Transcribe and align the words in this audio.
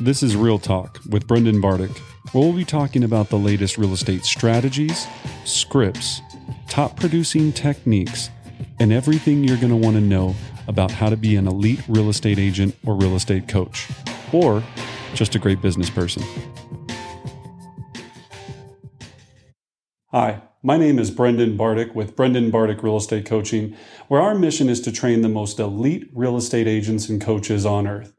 This 0.00 0.24
is 0.24 0.34
Real 0.34 0.58
Talk 0.58 0.98
with 1.08 1.28
Brendan 1.28 1.60
Bardick, 1.60 1.96
where 2.32 2.42
we'll 2.42 2.52
be 2.52 2.64
talking 2.64 3.04
about 3.04 3.28
the 3.28 3.38
latest 3.38 3.78
real 3.78 3.92
estate 3.92 4.24
strategies, 4.24 5.06
scripts, 5.44 6.20
top 6.68 6.96
producing 6.98 7.52
techniques, 7.52 8.28
and 8.80 8.92
everything 8.92 9.44
you're 9.44 9.56
going 9.56 9.70
to 9.70 9.76
want 9.76 9.94
to 9.94 10.00
know 10.00 10.34
about 10.66 10.90
how 10.90 11.08
to 11.08 11.16
be 11.16 11.36
an 11.36 11.46
elite 11.46 11.80
real 11.86 12.08
estate 12.08 12.40
agent 12.40 12.74
or 12.84 12.96
real 12.96 13.14
estate 13.14 13.46
coach, 13.46 13.88
or 14.32 14.64
just 15.14 15.36
a 15.36 15.38
great 15.38 15.62
business 15.62 15.90
person. 15.90 16.24
Hi, 20.08 20.42
my 20.60 20.76
name 20.76 20.98
is 20.98 21.12
Brendan 21.12 21.56
Bardick 21.56 21.94
with 21.94 22.16
Brendan 22.16 22.50
Bardick 22.50 22.82
Real 22.82 22.96
Estate 22.96 23.26
Coaching, 23.26 23.76
where 24.08 24.20
our 24.20 24.34
mission 24.34 24.68
is 24.68 24.80
to 24.80 24.90
train 24.90 25.22
the 25.22 25.28
most 25.28 25.60
elite 25.60 26.10
real 26.12 26.36
estate 26.36 26.66
agents 26.66 27.08
and 27.08 27.20
coaches 27.20 27.64
on 27.64 27.86
earth. 27.86 28.13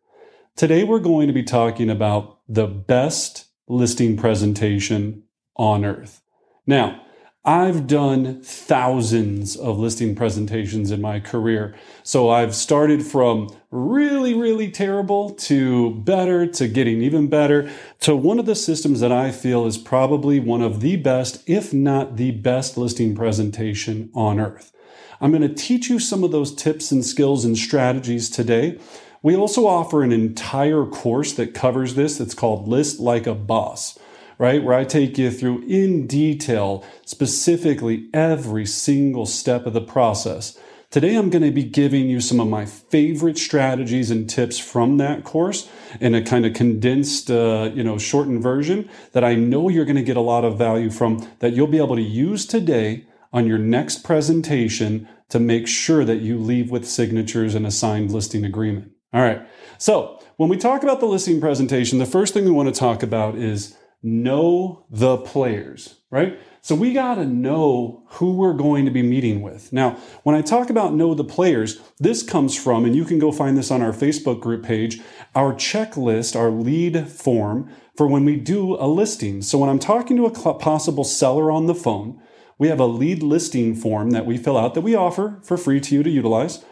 Today, 0.55 0.85
we're 0.85 0.99
going 0.99 1.27
to 1.27 1.33
be 1.33 1.43
talking 1.43 1.89
about 1.89 2.39
the 2.47 2.65
best 2.65 3.47
listing 3.67 4.15
presentation 4.15 5.23
on 5.57 5.83
earth. 5.83 6.21
Now, 6.65 7.01
I've 7.43 7.87
done 7.87 8.41
thousands 8.41 9.57
of 9.57 9.77
listing 9.77 10.15
presentations 10.15 10.91
in 10.91 11.01
my 11.01 11.19
career. 11.19 11.75
So 12.03 12.29
I've 12.29 12.55
started 12.55 13.03
from 13.03 13.49
really, 13.69 14.33
really 14.33 14.71
terrible 14.71 15.31
to 15.31 15.93
better 15.95 16.47
to 16.47 16.69
getting 16.69 17.01
even 17.01 17.27
better 17.27 17.69
to 17.99 18.15
one 18.15 18.39
of 18.39 18.45
the 18.45 18.55
systems 18.55 19.01
that 19.01 19.11
I 19.11 19.31
feel 19.31 19.65
is 19.65 19.77
probably 19.77 20.39
one 20.39 20.61
of 20.61 20.79
the 20.79 20.95
best, 20.95 21.43
if 21.49 21.73
not 21.73 22.15
the 22.15 22.31
best 22.31 22.77
listing 22.77 23.13
presentation 23.13 24.09
on 24.15 24.39
earth. 24.39 24.71
I'm 25.19 25.31
going 25.31 25.41
to 25.41 25.53
teach 25.53 25.89
you 25.89 25.99
some 25.99 26.23
of 26.23 26.31
those 26.31 26.55
tips 26.55 26.93
and 26.93 27.05
skills 27.05 27.43
and 27.43 27.57
strategies 27.57 28.29
today 28.29 28.79
we 29.25 29.35
also 29.35 29.65
offer 29.65 30.03
an 30.03 30.11
entire 30.11 30.85
course 30.85 31.33
that 31.33 31.55
covers 31.55 31.95
this. 31.95 32.19
It's 32.19 32.35
called 32.35 32.67
List 32.67 32.99
Like 32.99 33.25
a 33.25 33.33
Boss, 33.33 33.97
right? 34.37 34.63
Where 34.63 34.77
I 34.77 34.83
take 34.83 35.17
you 35.17 35.31
through 35.31 35.63
in 35.63 36.05
detail, 36.05 36.85
specifically 37.07 38.07
every 38.13 38.67
single 38.67 39.25
step 39.25 39.65
of 39.65 39.73
the 39.73 39.81
process. 39.81 40.59
Today, 40.91 41.15
I'm 41.15 41.31
going 41.31 41.41
to 41.41 41.49
be 41.49 41.63
giving 41.63 42.07
you 42.07 42.21
some 42.21 42.39
of 42.39 42.47
my 42.47 42.67
favorite 42.67 43.39
strategies 43.39 44.11
and 44.11 44.29
tips 44.29 44.59
from 44.59 44.97
that 44.97 45.23
course 45.23 45.67
in 45.99 46.13
a 46.13 46.21
kind 46.21 46.45
of 46.45 46.53
condensed, 46.53 47.31
uh, 47.31 47.71
you 47.73 47.83
know, 47.83 47.97
shortened 47.97 48.43
version 48.43 48.87
that 49.13 49.23
I 49.23 49.33
know 49.33 49.69
you're 49.69 49.85
going 49.85 49.95
to 49.95 50.03
get 50.03 50.17
a 50.17 50.21
lot 50.21 50.45
of 50.45 50.59
value 50.59 50.91
from 50.91 51.27
that 51.39 51.53
you'll 51.53 51.65
be 51.65 51.79
able 51.79 51.95
to 51.95 52.03
use 52.03 52.45
today 52.45 53.07
on 53.33 53.47
your 53.47 53.57
next 53.57 54.03
presentation 54.03 55.07
to 55.29 55.39
make 55.39 55.67
sure 55.67 56.05
that 56.05 56.21
you 56.21 56.37
leave 56.37 56.69
with 56.69 56.87
signatures 56.87 57.55
and 57.55 57.65
a 57.65 57.71
signed 57.71 58.11
listing 58.11 58.45
agreement. 58.45 58.94
All 59.15 59.21
right. 59.21 59.47
So 59.77 60.19
when 60.35 60.49
we 60.49 60.57
talk 60.57 60.83
about 60.83 60.99
the 60.99 61.05
listing 61.05 61.39
presentation, 61.39 61.99
the 61.99 62.05
first 62.05 62.33
thing 62.33 62.43
we 62.43 62.51
want 62.51 62.67
to 62.67 62.77
talk 62.77 63.01
about 63.01 63.35
is 63.35 63.77
know 64.03 64.85
the 64.89 65.15
players, 65.15 66.01
right? 66.11 66.37
So 66.61 66.75
we 66.75 66.91
got 66.91 67.15
to 67.15 67.25
know 67.25 68.03
who 68.09 68.33
we're 68.33 68.53
going 68.53 68.83
to 68.83 68.91
be 68.91 69.01
meeting 69.01 69.41
with. 69.41 69.71
Now, 69.71 69.97
when 70.23 70.35
I 70.35 70.41
talk 70.41 70.69
about 70.69 70.93
know 70.93 71.13
the 71.13 71.23
players, 71.23 71.79
this 71.97 72.23
comes 72.23 72.61
from, 72.61 72.83
and 72.83 72.93
you 72.93 73.05
can 73.05 73.17
go 73.17 73.31
find 73.31 73.57
this 73.57 73.71
on 73.71 73.81
our 73.81 73.93
Facebook 73.93 74.41
group 74.41 74.63
page, 74.63 74.99
our 75.33 75.53
checklist, 75.53 76.35
our 76.35 76.51
lead 76.51 77.07
form 77.07 77.71
for 77.95 78.07
when 78.07 78.25
we 78.25 78.35
do 78.35 78.75
a 78.75 78.87
listing. 78.87 79.41
So 79.41 79.57
when 79.57 79.69
I'm 79.69 79.79
talking 79.79 80.17
to 80.17 80.25
a 80.25 80.53
possible 80.55 81.05
seller 81.05 81.49
on 81.51 81.67
the 81.67 81.75
phone, 81.75 82.21
we 82.57 82.67
have 82.67 82.81
a 82.81 82.85
lead 82.85 83.23
listing 83.23 83.75
form 83.75 84.11
that 84.11 84.25
we 84.25 84.37
fill 84.37 84.57
out 84.57 84.73
that 84.73 84.81
we 84.81 84.93
offer 84.93 85.39
for 85.41 85.55
free 85.55 85.79
to 85.79 85.95
you 85.95 86.03
to 86.03 86.09
utilize 86.09 86.65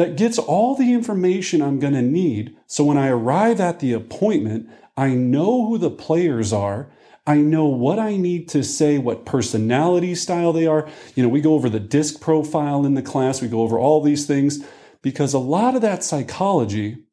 that 0.00 0.16
gets 0.16 0.38
all 0.38 0.74
the 0.74 0.94
information 0.94 1.60
I'm 1.60 1.78
going 1.78 1.92
to 1.92 2.00
need. 2.00 2.56
So 2.66 2.84
when 2.84 2.96
I 2.96 3.08
arrive 3.08 3.60
at 3.60 3.80
the 3.80 3.92
appointment, 3.92 4.66
I 4.96 5.10
know 5.10 5.66
who 5.66 5.76
the 5.76 5.90
players 5.90 6.54
are. 6.54 6.90
I 7.26 7.36
know 7.36 7.66
what 7.66 7.98
I 7.98 8.16
need 8.16 8.48
to 8.48 8.64
say, 8.64 8.96
what 8.96 9.26
personality 9.26 10.14
style 10.14 10.54
they 10.54 10.66
are. 10.66 10.88
You 11.14 11.22
know, 11.22 11.28
we 11.28 11.42
go 11.42 11.52
over 11.52 11.68
the 11.68 11.78
disc 11.78 12.18
profile 12.18 12.86
in 12.86 12.94
the 12.94 13.02
class, 13.02 13.42
we 13.42 13.48
go 13.48 13.60
over 13.60 13.78
all 13.78 14.02
these 14.02 14.26
things 14.26 14.64
because 15.02 15.34
a 15.34 15.38
lot 15.38 15.74
of 15.74 15.82
that 15.82 16.02
psychology 16.02 17.04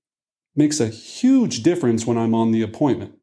makes 0.55 0.79
a 0.79 0.87
huge 0.87 1.63
difference 1.63 2.07
when 2.07 2.17
I'm 2.17 2.33
on 2.33 2.51
the 2.51 2.61
appointment. 2.61 3.19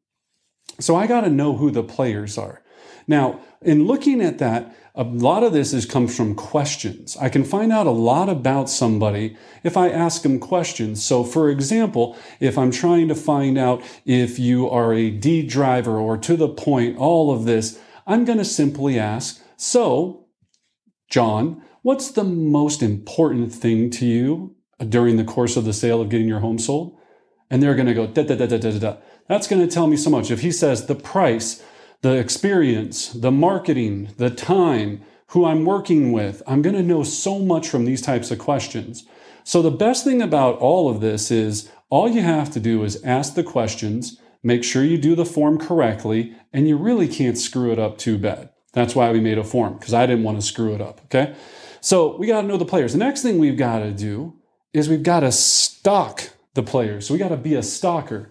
So 0.79 0.95
I 0.95 1.07
got 1.07 1.21
to 1.21 1.29
know 1.31 1.57
who 1.57 1.71
the 1.71 1.83
players 1.83 2.37
are. 2.37 2.61
Now, 3.07 3.39
in 3.63 3.87
looking 3.87 4.21
at 4.21 4.37
that, 4.37 4.75
a 4.97 5.03
lot 5.03 5.43
of 5.43 5.51
this 5.51 5.73
is 5.73 5.85
comes 5.85 6.15
from 6.15 6.35
questions. 6.35 7.17
I 7.19 7.27
can 7.27 7.43
find 7.43 7.71
out 7.71 7.85
a 7.85 7.91
lot 7.91 8.29
about 8.29 8.69
somebody 8.69 9.35
if 9.63 9.75
I 9.75 9.89
ask 9.89 10.21
them 10.21 10.39
questions. 10.39 11.03
So 11.03 11.23
for 11.23 11.49
example, 11.49 12.17
if 12.39 12.57
I'm 12.57 12.71
trying 12.71 13.09
to 13.09 13.15
find 13.15 13.57
out 13.57 13.83
if 14.05 14.39
you 14.39 14.69
are 14.69 14.93
a 14.93 15.11
D 15.11 15.45
driver 15.45 15.99
or 15.99 16.17
to 16.19 16.37
the 16.37 16.47
point, 16.47 16.97
all 16.97 17.33
of 17.33 17.43
this, 17.43 17.77
I'm 18.07 18.23
going 18.23 18.37
to 18.37 18.45
simply 18.45 18.97
ask, 18.97 19.41
so 19.57 20.27
John, 21.09 21.61
what's 21.81 22.11
the 22.11 22.23
most 22.23 22.81
important 22.81 23.53
thing 23.53 23.89
to 23.91 24.05
you 24.05 24.55
during 24.87 25.17
the 25.17 25.25
course 25.25 25.57
of 25.57 25.65
the 25.65 25.73
sale 25.73 25.99
of 25.99 26.09
getting 26.09 26.27
your 26.27 26.39
home 26.39 26.57
sold? 26.57 26.97
And 27.49 27.61
they're 27.61 27.75
going 27.75 27.87
to 27.87 27.93
go 27.93 28.07
da 28.07 28.23
da 28.23 28.35
da 28.35 28.47
da 28.47 28.57
da 28.57 28.79
da. 28.79 28.97
That's 29.27 29.47
going 29.47 29.61
to 29.61 29.73
tell 29.73 29.87
me 29.87 29.97
so 29.97 30.09
much. 30.09 30.31
If 30.31 30.39
he 30.39 30.51
says 30.51 30.85
the 30.85 30.95
price, 30.95 31.61
the 32.05 32.17
experience, 32.17 33.09
the 33.09 33.31
marketing, 33.31 34.09
the 34.17 34.29
time, 34.29 35.01
who 35.29 35.43
I'm 35.43 35.65
working 35.65 36.11
with. 36.11 36.43
I'm 36.45 36.61
going 36.61 36.75
to 36.75 36.83
know 36.83 37.01
so 37.01 37.39
much 37.39 37.67
from 37.67 37.85
these 37.85 37.99
types 37.99 38.29
of 38.29 38.37
questions. 38.37 39.07
So 39.43 39.63
the 39.63 39.71
best 39.71 40.03
thing 40.03 40.21
about 40.21 40.59
all 40.59 40.87
of 40.87 41.01
this 41.01 41.31
is 41.31 41.67
all 41.89 42.07
you 42.07 42.21
have 42.21 42.51
to 42.51 42.59
do 42.59 42.83
is 42.83 43.03
ask 43.03 43.33
the 43.33 43.41
questions, 43.41 44.21
make 44.43 44.63
sure 44.63 44.83
you 44.83 44.99
do 44.99 45.15
the 45.15 45.25
form 45.25 45.57
correctly, 45.57 46.35
and 46.53 46.67
you 46.67 46.77
really 46.77 47.07
can't 47.07 47.39
screw 47.39 47.71
it 47.71 47.79
up 47.79 47.97
too 47.97 48.19
bad. 48.19 48.51
That's 48.73 48.93
why 48.93 49.11
we 49.11 49.19
made 49.19 49.39
a 49.39 49.43
form, 49.43 49.73
because 49.73 49.95
I 49.95 50.05
didn't 50.05 50.25
want 50.25 50.39
to 50.39 50.45
screw 50.45 50.75
it 50.75 50.81
up. 50.81 51.01
Okay. 51.05 51.33
So 51.81 52.17
we 52.17 52.27
got 52.27 52.41
to 52.41 52.47
know 52.47 52.57
the 52.57 52.65
players. 52.65 52.91
The 52.91 52.99
next 52.99 53.23
thing 53.23 53.39
we've 53.39 53.57
got 53.57 53.79
to 53.79 53.91
do 53.91 54.35
is 54.73 54.89
we've 54.89 55.01
got 55.01 55.21
to 55.21 55.31
stalk 55.31 56.29
the 56.53 56.61
players. 56.61 57.07
So 57.07 57.15
we 57.15 57.17
got 57.17 57.29
to 57.29 57.37
be 57.37 57.55
a 57.55 57.63
stalker. 57.63 58.29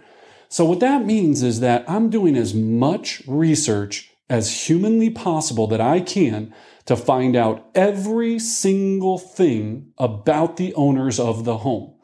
So, 0.55 0.65
what 0.65 0.79
that 0.79 1.05
means 1.05 1.43
is 1.43 1.59
that 1.59 1.85
I'm 1.91 2.11
doing 2.11 2.37
as 2.37 2.55
much 2.55 3.25
research 3.27 4.13
as 4.31 4.69
humanly 4.69 5.11
possible 5.11 5.67
that 5.67 5.81
I 5.81 5.99
can 5.99 6.55
to 6.85 6.95
find 6.95 7.35
out 7.35 7.69
every 7.75 8.39
single 8.39 9.19
thing 9.19 9.93
about 9.99 10.57
the 10.57 10.73
owners 10.75 11.19
of 11.19 11.45
the 11.45 11.59
home. 11.59 11.95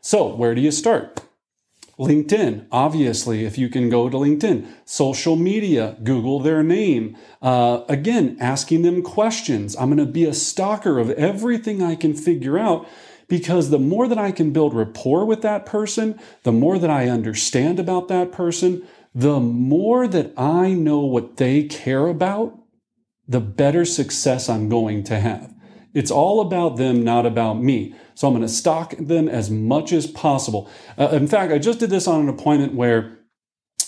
So, 0.00 0.34
where 0.34 0.56
do 0.56 0.60
you 0.60 0.72
start? 0.72 1.20
LinkedIn, 2.00 2.66
obviously, 2.72 3.44
if 3.44 3.56
you 3.56 3.68
can 3.68 3.88
go 3.88 4.08
to 4.08 4.16
LinkedIn, 4.16 4.66
social 4.84 5.36
media, 5.36 5.96
Google 6.02 6.40
their 6.40 6.64
name. 6.64 7.16
Uh, 7.40 7.84
again, 7.88 8.36
asking 8.40 8.82
them 8.82 9.02
questions. 9.02 9.76
I'm 9.76 9.94
going 9.94 10.04
to 10.04 10.12
be 10.12 10.24
a 10.24 10.34
stalker 10.34 10.98
of 10.98 11.10
everything 11.10 11.80
I 11.80 11.94
can 11.94 12.14
figure 12.14 12.58
out 12.58 12.88
because 13.30 13.70
the 13.70 13.78
more 13.78 14.08
that 14.08 14.18
I 14.18 14.32
can 14.32 14.52
build 14.52 14.74
rapport 14.74 15.24
with 15.24 15.40
that 15.42 15.64
person, 15.64 16.20
the 16.42 16.52
more 16.52 16.78
that 16.78 16.90
I 16.90 17.08
understand 17.08 17.78
about 17.78 18.08
that 18.08 18.32
person, 18.32 18.86
the 19.14 19.40
more 19.40 20.06
that 20.08 20.32
I 20.36 20.72
know 20.72 20.98
what 20.98 21.36
they 21.36 21.62
care 21.62 22.08
about, 22.08 22.58
the 23.26 23.40
better 23.40 23.84
success 23.84 24.48
I'm 24.48 24.68
going 24.68 25.04
to 25.04 25.20
have. 25.20 25.54
It's 25.94 26.10
all 26.10 26.40
about 26.40 26.76
them, 26.76 27.04
not 27.04 27.24
about 27.24 27.54
me. 27.54 27.94
So 28.16 28.26
I'm 28.26 28.34
going 28.34 28.42
to 28.46 28.52
stalk 28.52 28.94
them 28.98 29.28
as 29.28 29.48
much 29.48 29.92
as 29.92 30.08
possible. 30.08 30.68
Uh, 30.98 31.08
in 31.12 31.28
fact, 31.28 31.52
I 31.52 31.58
just 31.58 31.78
did 31.78 31.90
this 31.90 32.08
on 32.08 32.20
an 32.20 32.28
appointment 32.28 32.74
where 32.74 33.18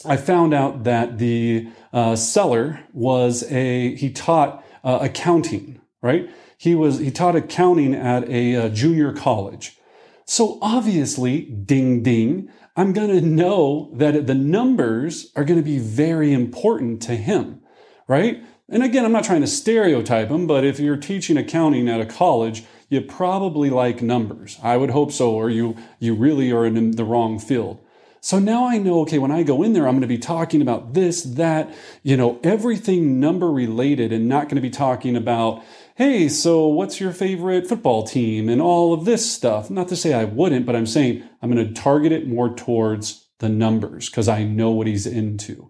I 0.05 0.17
found 0.17 0.55
out 0.55 0.85
that 0.85 1.19
the 1.19 1.69
uh, 1.93 2.15
seller 2.15 2.81
was 2.93 3.45
a, 3.51 3.97
he 3.97 4.11
taught 4.11 4.65
uh, 4.85 4.99
accounting, 5.03 5.81
right? 6.01 6.31
He 6.63 6.77
was 6.77 7.01
he 7.01 7.11
taught 7.11 7.35
accounting 7.35 7.93
at 7.93 8.23
a, 8.29 8.55
a 8.55 8.67
uh, 8.67 8.69
junior 8.69 9.13
college. 9.13 9.79
So 10.25 10.61
obviously, 10.63 11.41
ding 11.41 12.05
ding, 12.05 12.51
I'm 12.77 12.93
going 12.93 13.09
to 13.09 13.21
know 13.21 13.91
that 13.95 14.29
the 14.29 14.37
numbers 14.37 15.33
are 15.35 15.43
going 15.43 15.59
to 15.59 15.65
be 15.65 15.81
very 15.81 16.33
important 16.33 17.03
to 17.03 17.17
him, 17.17 17.63
right? 18.07 18.45
And 18.69 18.85
again, 18.85 19.05
I'm 19.05 19.11
not 19.11 19.25
trying 19.25 19.41
to 19.41 19.49
stereotype 19.49 20.29
him, 20.29 20.47
but 20.47 20.65
if 20.65 20.79
you're 20.79 20.97
teaching 20.97 21.37
accounting 21.37 21.89
at 21.89 22.01
a 22.01 22.07
college, 22.07 22.63
you 22.89 23.01
probably 23.01 23.69
like 23.69 24.01
numbers. 24.01 24.61
I 24.63 24.77
would 24.77 24.91
hope 24.91 25.11
so, 25.11 25.33
or 25.33 25.51
you 25.51 25.77
you 25.99 26.15
really 26.15 26.53
are 26.53 26.65
in 26.65 26.93
the 26.93 27.05
wrong 27.05 27.41
field. 27.41 27.82
So 28.25 28.39
now 28.39 28.69
I 28.69 28.79
know, 28.79 29.01
okay, 29.01 29.19
when 29.19 29.33
I 29.33 29.43
go 29.43 29.65
in 29.65 29.73
there, 29.73 29.89
I'm 29.89 29.95
going 29.95 30.03
to 30.03 30.07
be 30.07 30.17
talking 30.17 30.63
about 30.63 30.95
this, 30.95 31.25
that, 31.25 31.75
you 32.05 32.17
know, 32.17 32.39
everything 32.45 33.19
number 33.19 33.51
related 33.51 34.13
and 34.13 34.29
not 34.29 34.45
going 34.45 34.55
to 34.55 34.63
be 34.63 34.71
talking 34.71 35.17
about, 35.17 35.65
hey, 35.97 36.29
so 36.29 36.69
what's 36.69 37.01
your 37.01 37.11
favorite 37.11 37.67
football 37.67 38.05
team 38.05 38.49
and 38.49 38.63
all 38.63 38.95
of 38.95 39.07
this 39.07 39.29
stuff. 39.29 39.71
Not 39.71 39.89
to 39.89 39.97
say 39.97 40.15
I 40.15 40.23
wouldn't, 40.23 40.67
but 40.67 40.77
I'm 40.77 40.87
saying 40.87 41.29
I'm 41.43 41.51
going 41.51 41.67
to 41.67 41.75
target 41.75 42.13
it 42.13 42.29
more 42.29 42.55
towards 42.55 43.27
the 43.41 43.49
numbers 43.49 44.09
because 44.09 44.29
I 44.29 44.45
know 44.45 44.71
what 44.71 44.87
he's 44.87 45.05
into. 45.05 45.69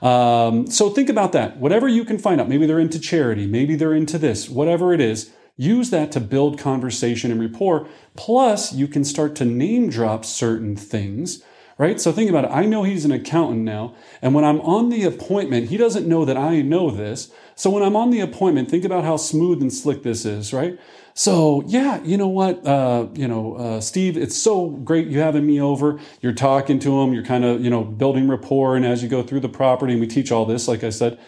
Um, 0.00 0.68
so 0.68 0.88
think 0.88 1.10
about 1.10 1.32
that. 1.32 1.58
Whatever 1.58 1.86
you 1.86 2.06
can 2.06 2.16
find 2.16 2.40
out, 2.40 2.48
maybe 2.48 2.64
they're 2.64 2.80
into 2.80 2.98
charity, 2.98 3.46
maybe 3.46 3.76
they're 3.76 3.92
into 3.92 4.16
this, 4.16 4.48
whatever 4.48 4.94
it 4.94 5.02
is, 5.02 5.34
use 5.58 5.90
that 5.90 6.12
to 6.12 6.20
build 6.20 6.58
conversation 6.58 7.30
and 7.30 7.38
rapport. 7.38 7.86
Plus, 8.16 8.72
you 8.72 8.88
can 8.88 9.04
start 9.04 9.36
to 9.36 9.44
name 9.44 9.90
drop 9.90 10.24
certain 10.24 10.76
things 10.76 11.44
right? 11.80 11.98
So 11.98 12.12
think 12.12 12.28
about 12.28 12.44
it. 12.44 12.50
I 12.52 12.66
know 12.66 12.82
he's 12.82 13.06
an 13.06 13.10
accountant 13.10 13.62
now. 13.62 13.94
And 14.20 14.34
when 14.34 14.44
I'm 14.44 14.60
on 14.60 14.90
the 14.90 15.02
appointment, 15.04 15.70
he 15.70 15.78
doesn't 15.78 16.06
know 16.06 16.26
that 16.26 16.36
I 16.36 16.60
know 16.60 16.90
this. 16.90 17.30
So 17.54 17.70
when 17.70 17.82
I'm 17.82 17.96
on 17.96 18.10
the 18.10 18.20
appointment, 18.20 18.70
think 18.70 18.84
about 18.84 19.02
how 19.02 19.16
smooth 19.16 19.62
and 19.62 19.72
slick 19.72 20.02
this 20.02 20.26
is, 20.26 20.52
right? 20.52 20.78
So 21.14 21.64
yeah, 21.66 22.02
you 22.02 22.18
know 22.18 22.28
what, 22.28 22.66
uh, 22.66 23.06
you 23.14 23.26
know, 23.26 23.54
uh, 23.54 23.80
Steve, 23.80 24.18
it's 24.18 24.36
so 24.36 24.68
great 24.68 25.06
you 25.06 25.20
having 25.20 25.46
me 25.46 25.58
over. 25.58 25.98
You're 26.20 26.34
talking 26.34 26.78
to 26.80 27.00
him, 27.00 27.14
you're 27.14 27.24
kind 27.24 27.46
of, 27.46 27.64
you 27.64 27.70
know, 27.70 27.82
building 27.82 28.28
rapport, 28.28 28.76
and 28.76 28.84
as 28.84 29.02
you 29.02 29.08
go 29.08 29.22
through 29.22 29.40
the 29.40 29.48
property, 29.48 29.94
and 29.94 30.02
we 30.02 30.06
teach 30.06 30.30
all 30.30 30.44
this, 30.44 30.68
like 30.68 30.84
I 30.84 30.90
said, 30.90 31.18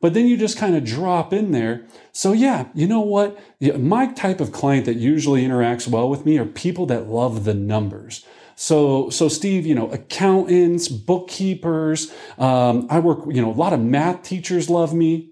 but 0.00 0.14
then 0.14 0.26
you 0.26 0.36
just 0.36 0.56
kind 0.56 0.76
of 0.76 0.84
drop 0.84 1.32
in 1.32 1.50
there. 1.50 1.84
So 2.12 2.32
yeah, 2.32 2.68
you 2.74 2.86
know 2.86 3.00
what, 3.00 3.40
my 3.60 4.06
type 4.12 4.40
of 4.40 4.52
client 4.52 4.86
that 4.86 4.98
usually 4.98 5.42
interacts 5.42 5.88
well 5.88 6.08
with 6.08 6.24
me 6.24 6.38
are 6.38 6.46
people 6.46 6.86
that 6.86 7.08
love 7.08 7.44
the 7.44 7.54
numbers. 7.54 8.24
So, 8.56 9.10
so 9.10 9.28
Steve, 9.28 9.66
you 9.66 9.74
know, 9.74 9.88
accountants, 9.90 10.88
bookkeepers. 10.88 12.12
Um, 12.38 12.88
I 12.90 12.98
work, 12.98 13.20
you 13.28 13.40
know, 13.40 13.50
a 13.50 13.54
lot 13.54 13.72
of 13.72 13.80
math 13.80 14.22
teachers 14.22 14.68
love 14.68 14.92
me. 14.92 15.30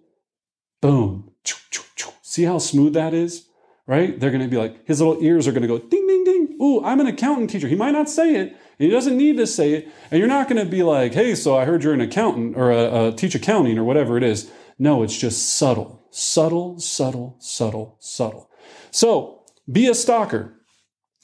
Boom. 0.80 1.30
See 2.22 2.44
how 2.44 2.58
smooth 2.58 2.92
that 2.94 3.14
is? 3.14 3.48
right? 3.86 4.18
They're 4.18 4.30
going 4.30 4.42
to 4.42 4.48
be 4.48 4.56
like, 4.56 4.86
his 4.86 5.00
little 5.00 5.22
ears 5.22 5.46
are 5.46 5.52
going 5.52 5.62
to 5.62 5.68
go 5.68 5.78
ding, 5.78 6.06
ding, 6.06 6.24
ding. 6.24 6.58
Ooh, 6.60 6.82
I'm 6.84 7.00
an 7.00 7.06
accountant 7.06 7.50
teacher. 7.50 7.68
He 7.68 7.74
might 7.74 7.90
not 7.90 8.08
say 8.08 8.34
it. 8.34 8.48
and 8.48 8.58
He 8.78 8.90
doesn't 8.90 9.16
need 9.16 9.36
to 9.36 9.46
say 9.46 9.72
it. 9.72 9.88
And 10.10 10.18
you're 10.18 10.28
not 10.28 10.48
going 10.48 10.64
to 10.64 10.70
be 10.70 10.82
like, 10.82 11.14
hey, 11.14 11.34
so 11.34 11.56
I 11.56 11.64
heard 11.64 11.84
you're 11.84 11.92
an 11.92 12.00
accountant 12.00 12.56
or 12.56 12.70
a, 12.70 13.08
a 13.08 13.12
teach 13.12 13.34
accounting 13.34 13.78
or 13.78 13.84
whatever 13.84 14.16
it 14.16 14.22
is. 14.22 14.50
No, 14.78 15.02
it's 15.02 15.16
just 15.16 15.56
subtle, 15.56 16.06
subtle, 16.10 16.78
subtle, 16.78 17.36
subtle, 17.38 17.96
subtle. 18.00 18.50
So 18.90 19.42
be 19.70 19.86
a 19.86 19.94
stalker. 19.94 20.54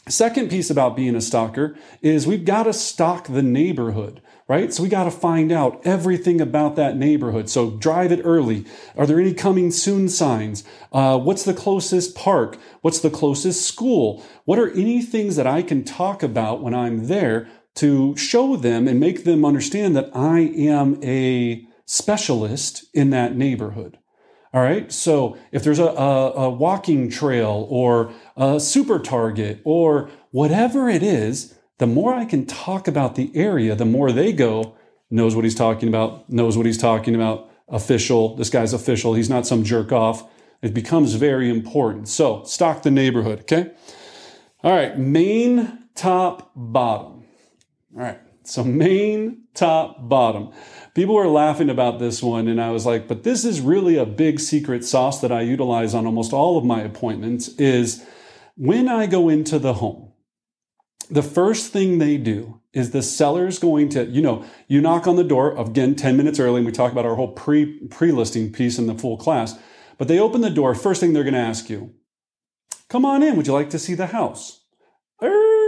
Second 0.08 0.50
piece 0.50 0.70
about 0.70 0.96
being 0.96 1.14
a 1.14 1.20
stalker 1.20 1.76
is 2.02 2.26
we've 2.26 2.44
got 2.44 2.64
to 2.64 2.72
stalk 2.72 3.28
the 3.28 3.42
neighborhood 3.42 4.20
right? 4.50 4.74
So 4.74 4.82
we 4.82 4.88
got 4.88 5.04
to 5.04 5.12
find 5.12 5.52
out 5.52 5.80
everything 5.84 6.40
about 6.40 6.74
that 6.74 6.96
neighborhood. 6.96 7.48
So 7.48 7.70
drive 7.70 8.10
it 8.10 8.20
early. 8.24 8.64
Are 8.96 9.06
there 9.06 9.20
any 9.20 9.32
coming 9.32 9.70
soon 9.70 10.08
signs? 10.08 10.64
Uh, 10.92 11.20
what's 11.20 11.44
the 11.44 11.54
closest 11.54 12.16
park? 12.16 12.58
What's 12.80 12.98
the 12.98 13.10
closest 13.10 13.64
school? 13.64 14.24
What 14.46 14.58
are 14.58 14.72
any 14.72 15.02
things 15.02 15.36
that 15.36 15.46
I 15.46 15.62
can 15.62 15.84
talk 15.84 16.24
about 16.24 16.64
when 16.64 16.74
I'm 16.74 17.06
there 17.06 17.46
to 17.76 18.16
show 18.16 18.56
them 18.56 18.88
and 18.88 18.98
make 18.98 19.22
them 19.22 19.44
understand 19.44 19.94
that 19.94 20.10
I 20.12 20.40
am 20.40 20.98
a 21.04 21.64
specialist 21.86 22.86
in 22.92 23.10
that 23.10 23.36
neighborhood? 23.36 23.99
All 24.52 24.62
right. 24.62 24.90
So 24.90 25.36
if 25.52 25.62
there's 25.62 25.78
a, 25.78 25.84
a, 25.84 26.32
a 26.32 26.50
walking 26.50 27.08
trail 27.08 27.66
or 27.70 28.12
a 28.36 28.58
super 28.58 28.98
target 28.98 29.60
or 29.64 30.10
whatever 30.32 30.88
it 30.88 31.02
is, 31.02 31.54
the 31.78 31.86
more 31.86 32.14
I 32.14 32.24
can 32.24 32.46
talk 32.46 32.88
about 32.88 33.14
the 33.14 33.34
area, 33.34 33.74
the 33.74 33.86
more 33.86 34.12
they 34.12 34.32
go, 34.32 34.76
knows 35.10 35.34
what 35.34 35.44
he's 35.44 35.54
talking 35.54 35.88
about, 35.88 36.28
knows 36.28 36.56
what 36.56 36.66
he's 36.66 36.78
talking 36.78 37.14
about, 37.14 37.50
official, 37.68 38.36
this 38.36 38.50
guy's 38.50 38.72
official, 38.72 39.14
he's 39.14 39.30
not 39.30 39.46
some 39.46 39.64
jerk 39.64 39.92
off. 39.92 40.28
It 40.62 40.74
becomes 40.74 41.14
very 41.14 41.48
important. 41.48 42.08
So, 42.08 42.44
stalk 42.44 42.82
the 42.82 42.90
neighborhood, 42.90 43.40
okay? 43.40 43.70
All 44.62 44.72
right, 44.72 44.98
main, 44.98 45.84
top, 45.94 46.52
bottom. 46.54 47.24
All 47.96 48.02
right, 48.02 48.20
so 48.42 48.62
main, 48.62 49.44
top, 49.54 50.06
bottom. 50.08 50.52
People 50.94 51.14
were 51.14 51.28
laughing 51.28 51.70
about 51.70 51.98
this 51.98 52.22
one, 52.22 52.48
and 52.48 52.60
I 52.60 52.70
was 52.70 52.84
like, 52.84 53.06
but 53.06 53.22
this 53.22 53.44
is 53.44 53.60
really 53.60 53.96
a 53.96 54.06
big 54.06 54.40
secret 54.40 54.84
sauce 54.84 55.20
that 55.20 55.30
I 55.30 55.42
utilize 55.42 55.94
on 55.94 56.06
almost 56.06 56.32
all 56.32 56.58
of 56.58 56.64
my 56.64 56.80
appointments 56.80 57.48
is 57.56 58.04
when 58.56 58.88
I 58.88 59.06
go 59.06 59.28
into 59.28 59.58
the 59.58 59.74
home 59.74 60.10
the 61.10 61.22
first 61.22 61.72
thing 61.72 61.98
they 61.98 62.16
do 62.16 62.60
is 62.72 62.92
the 62.92 63.02
seller's 63.02 63.58
going 63.58 63.88
to, 63.90 64.04
you 64.06 64.22
know, 64.22 64.44
you 64.68 64.80
knock 64.80 65.08
on 65.08 65.16
the 65.16 65.24
door 65.24 65.56
again 65.58 65.96
10 65.96 66.16
minutes 66.16 66.38
early, 66.38 66.58
and 66.58 66.66
we 66.66 66.72
talk 66.72 66.92
about 66.92 67.04
our 67.04 67.16
whole 67.16 67.32
pre 67.32 67.80
pre 67.88 68.12
listing 68.12 68.52
piece 68.52 68.78
in 68.78 68.86
the 68.86 68.94
full 68.94 69.16
class. 69.16 69.58
But 69.98 70.08
they 70.08 70.20
open 70.20 70.40
the 70.40 70.50
door. 70.50 70.74
First 70.74 71.00
thing 71.00 71.12
they're 71.12 71.24
going 71.24 71.34
to 71.34 71.40
ask 71.40 71.68
you, 71.68 71.92
"Come 72.88 73.04
on 73.04 73.22
in. 73.22 73.36
Would 73.36 73.48
you 73.48 73.52
like 73.52 73.70
to 73.70 73.78
see 73.78 73.94
the 73.94 74.06
house?" 74.06 74.60
Er, 75.22 75.59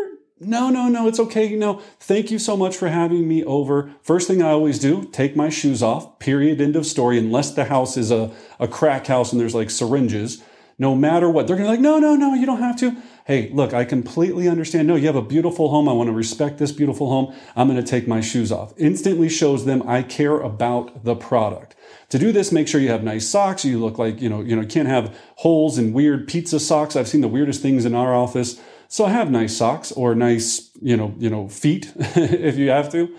no, 0.45 0.71
no, 0.71 0.89
no. 0.89 1.09
It's 1.09 1.21
okay. 1.21 1.55
No, 1.55 1.81
thank 2.01 2.31
you 2.31 2.39
so 2.39 2.57
much 2.57 2.77
for 2.77 2.89
having 2.89 3.27
me 3.29 3.45
over. 3.45 3.93
First 4.03 4.29
thing 4.29 4.43
I 4.43 4.51
always 4.51 4.79
do: 4.79 5.05
take 5.05 5.37
my 5.37 5.49
shoes 5.49 5.83
off. 5.83 6.19
Period. 6.19 6.61
End 6.61 6.77
of 6.77 6.87
story. 6.87 7.19
Unless 7.19 7.55
the 7.55 7.65
house 7.65 7.97
is 7.97 8.11
a 8.11 8.31
a 8.59 8.69
crack 8.69 9.07
house 9.07 9.33
and 9.33 9.41
there's 9.41 9.55
like 9.55 9.71
syringes. 9.71 10.43
No 10.79 10.95
matter 10.95 11.29
what, 11.29 11.47
they're 11.47 11.57
to 11.57 11.63
be 11.63 11.69
like, 11.69 11.81
"No, 11.81 11.99
no, 11.99 12.15
no. 12.15 12.35
You 12.35 12.47
don't 12.47 12.61
have 12.61 12.79
to." 12.81 12.97
hey, 13.25 13.51
look, 13.53 13.73
I 13.73 13.85
completely 13.85 14.49
understand. 14.49 14.89
No, 14.89 14.97
you 14.97 15.07
have 15.07 15.17
a 15.17 15.23
beautiful 15.23 15.69
home. 15.71 15.89
I 15.89 15.93
want 15.93 16.09
to 16.09 16.13
respect 16.13 16.59
this 16.59 16.73
beautiful 16.73 17.09
home. 17.09 17.35
I'm 17.55 17.69
to 17.69 17.83
take 17.83 18.09
my 18.09 18.21
shoes 18.21 18.51
off. 18.51 18.73
Instantly 18.77 19.29
shows 19.29 19.65
them 19.65 19.83
I 19.89 20.03
care 20.03 20.39
about 20.39 21.05
the 21.05 21.15
product. 21.15 21.75
To 22.11 22.19
do 22.19 22.33
this, 22.33 22.53
make 22.53 22.69
sure 22.69 22.81
you 22.81 22.91
have 22.91 23.05
nice 23.05 23.27
socks. 23.27 23.65
You 23.65 23.79
look 23.79 23.99
like, 23.99 24.21
you 24.21 24.29
know, 24.29 24.41
you 24.41 24.57
know, 24.57 24.63
you 24.63 24.69
can't 24.69 24.89
have 24.89 25.17
holes 25.37 25.79
and 25.79 25.95
weird 25.95 26.29
pizza 26.29 26.61
socks. 26.61 26.97
I've 26.97 27.09
seen 27.09 27.21
the 27.21 27.29
weirdest 27.29 27.63
things 27.63 27.85
in 27.85 27.95
our 27.95 28.15
office. 28.15 28.61
So 28.93 29.07
I 29.07 29.09
have 29.09 29.31
nice 29.31 29.57
socks 29.57 29.91
or 29.91 30.15
nice, 30.15 30.71
you 30.83 30.99
know, 30.99 31.15
you 31.19 31.31
know, 31.31 31.49
feet 31.49 31.91
if 31.97 32.59
you 32.59 32.69
have 32.69 32.93
to. 32.93 33.17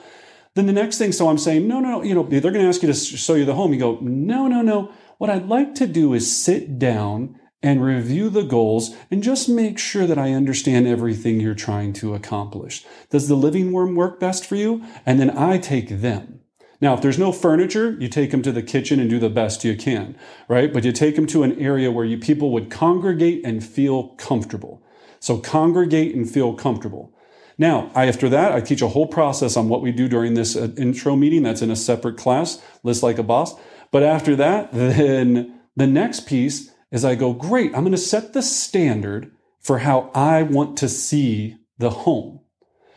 Then 0.54 0.68
the 0.68 0.72
next 0.72 1.00
thing, 1.00 1.12
so 1.12 1.30
I'm 1.30 1.40
saying, 1.40 1.68
no, 1.68 1.80
no, 1.80 2.04
you 2.04 2.14
know, 2.14 2.22
they're 2.22 2.42
going 2.42 2.62
to 2.62 2.68
ask 2.68 2.84
you 2.84 2.90
to 2.90 2.94
show 2.94 3.34
you 3.34 3.44
the 3.44 3.56
home. 3.56 3.74
You 3.74 3.80
go, 3.80 3.98
no, 4.00 4.48
no, 4.48 4.62
no. 4.62 4.92
What 5.18 5.32
I'd 5.32 5.48
like 5.48 5.74
to 5.76 5.88
do 5.88 6.14
is 6.14 6.32
sit 6.32 6.78
down 6.78 7.40
and 7.64 7.84
review 7.84 8.30
the 8.30 8.44
goals 8.44 8.96
and 9.10 9.24
just 9.24 9.50
make 9.50 9.80
sure 9.80 10.06
that 10.06 10.20
I 10.20 10.34
understand 10.34 10.86
everything 10.86 11.40
you're 11.40 11.56
trying 11.56 11.92
to 11.94 12.14
accomplish. 12.14 12.86
Does 13.10 13.28
the 13.28 13.34
living 13.34 13.74
room 13.74 13.96
work 13.96 14.20
best 14.20 14.46
for 14.46 14.56
you? 14.56 14.84
And 15.08 15.20
then 15.20 15.36
I 15.36 15.58
take 15.58 15.90
them. 15.90 16.42
Now, 16.82 16.94
if 16.94 17.02
there's 17.02 17.18
no 17.18 17.32
furniture, 17.32 17.98
you 18.00 18.10
take 18.10 18.30
them 18.30 18.44
to 18.44 18.52
the 18.52 18.62
kitchen 18.62 19.00
and 19.00 19.10
do 19.10 19.18
the 19.18 19.28
best 19.28 19.64
you 19.64 19.76
can, 19.76 20.16
right? 20.48 20.72
But 20.72 20.84
you 20.84 20.92
take 20.92 21.16
them 21.16 21.26
to 21.28 21.42
an 21.42 21.60
area 21.60 21.92
where 21.92 22.06
you 22.06 22.20
people 22.20 22.52
would 22.52 22.70
congregate 22.70 23.42
and 23.44 23.66
feel 23.66 24.10
comfortable. 24.18 24.84
So 25.24 25.38
congregate 25.38 26.14
and 26.14 26.30
feel 26.30 26.54
comfortable. 26.54 27.14
Now, 27.58 27.90
I, 27.96 28.08
after 28.08 28.28
that, 28.28 28.52
I 28.52 28.60
teach 28.60 28.82
a 28.82 28.90
whole 28.90 29.08
process 29.08 29.56
on 29.56 29.70
what 29.70 29.82
we 29.82 29.94
do 29.94 30.10
during 30.10 30.34
this 30.34 30.54
uh, 30.58 30.68
intro 30.76 31.16
meeting. 31.16 31.44
That's 31.44 31.62
in 31.62 31.72
a 31.72 31.78
separate 31.78 32.18
class, 32.18 32.62
List 32.84 33.04
Like 33.04 33.18
a 33.18 33.24
Boss. 33.24 33.56
But 33.90 34.04
after 34.04 34.36
that, 34.36 34.74
then 34.74 35.62
the 35.78 35.88
next 35.88 36.28
piece 36.28 36.72
is 36.92 37.06
I 37.06 37.16
go, 37.16 37.32
great, 37.32 37.74
I'm 37.74 37.84
going 37.84 37.94
to 37.94 37.98
set 37.98 38.34
the 38.34 38.42
standard 38.42 39.32
for 39.62 39.78
how 39.78 40.12
I 40.14 40.44
want 40.44 40.78
to 40.80 40.90
see 40.90 41.56
the 41.78 41.90
home. 41.90 42.42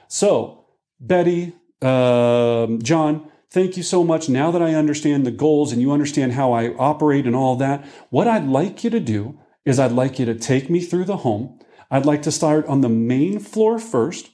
So, 0.08 0.64
Betty, 0.99 1.52
uh, 1.81 2.67
John, 2.82 3.31
thank 3.50 3.76
you 3.76 3.84
so 3.84 4.02
much. 4.02 4.28
Now 4.28 4.50
that 4.50 4.62
I 4.62 4.75
understand 4.75 5.25
the 5.25 5.30
goals 5.30 5.71
and 5.71 5.80
you 5.80 5.92
understand 5.92 6.33
how 6.33 6.54
I 6.54 6.75
operate 6.75 7.25
and 7.25 7.37
all 7.37 7.54
that, 7.54 7.85
what 8.11 8.26
I'd 8.26 8.49
like 8.49 8.83
you 8.83 8.90
to 8.90 8.99
do 8.99 9.38
is 9.64 9.78
I'd 9.78 9.92
like 9.92 10.18
you 10.18 10.26
to 10.26 10.35
take 10.35 10.68
me 10.68 10.80
through 10.80 11.04
the 11.04 11.18
home. 11.18 11.61
I'd 11.90 12.07
like 12.07 12.23
to 12.23 12.33
start 12.33 12.66
on 12.66 12.81
the 12.81 12.88
main 12.88 13.38
floor 13.38 13.78
first. 13.78 14.31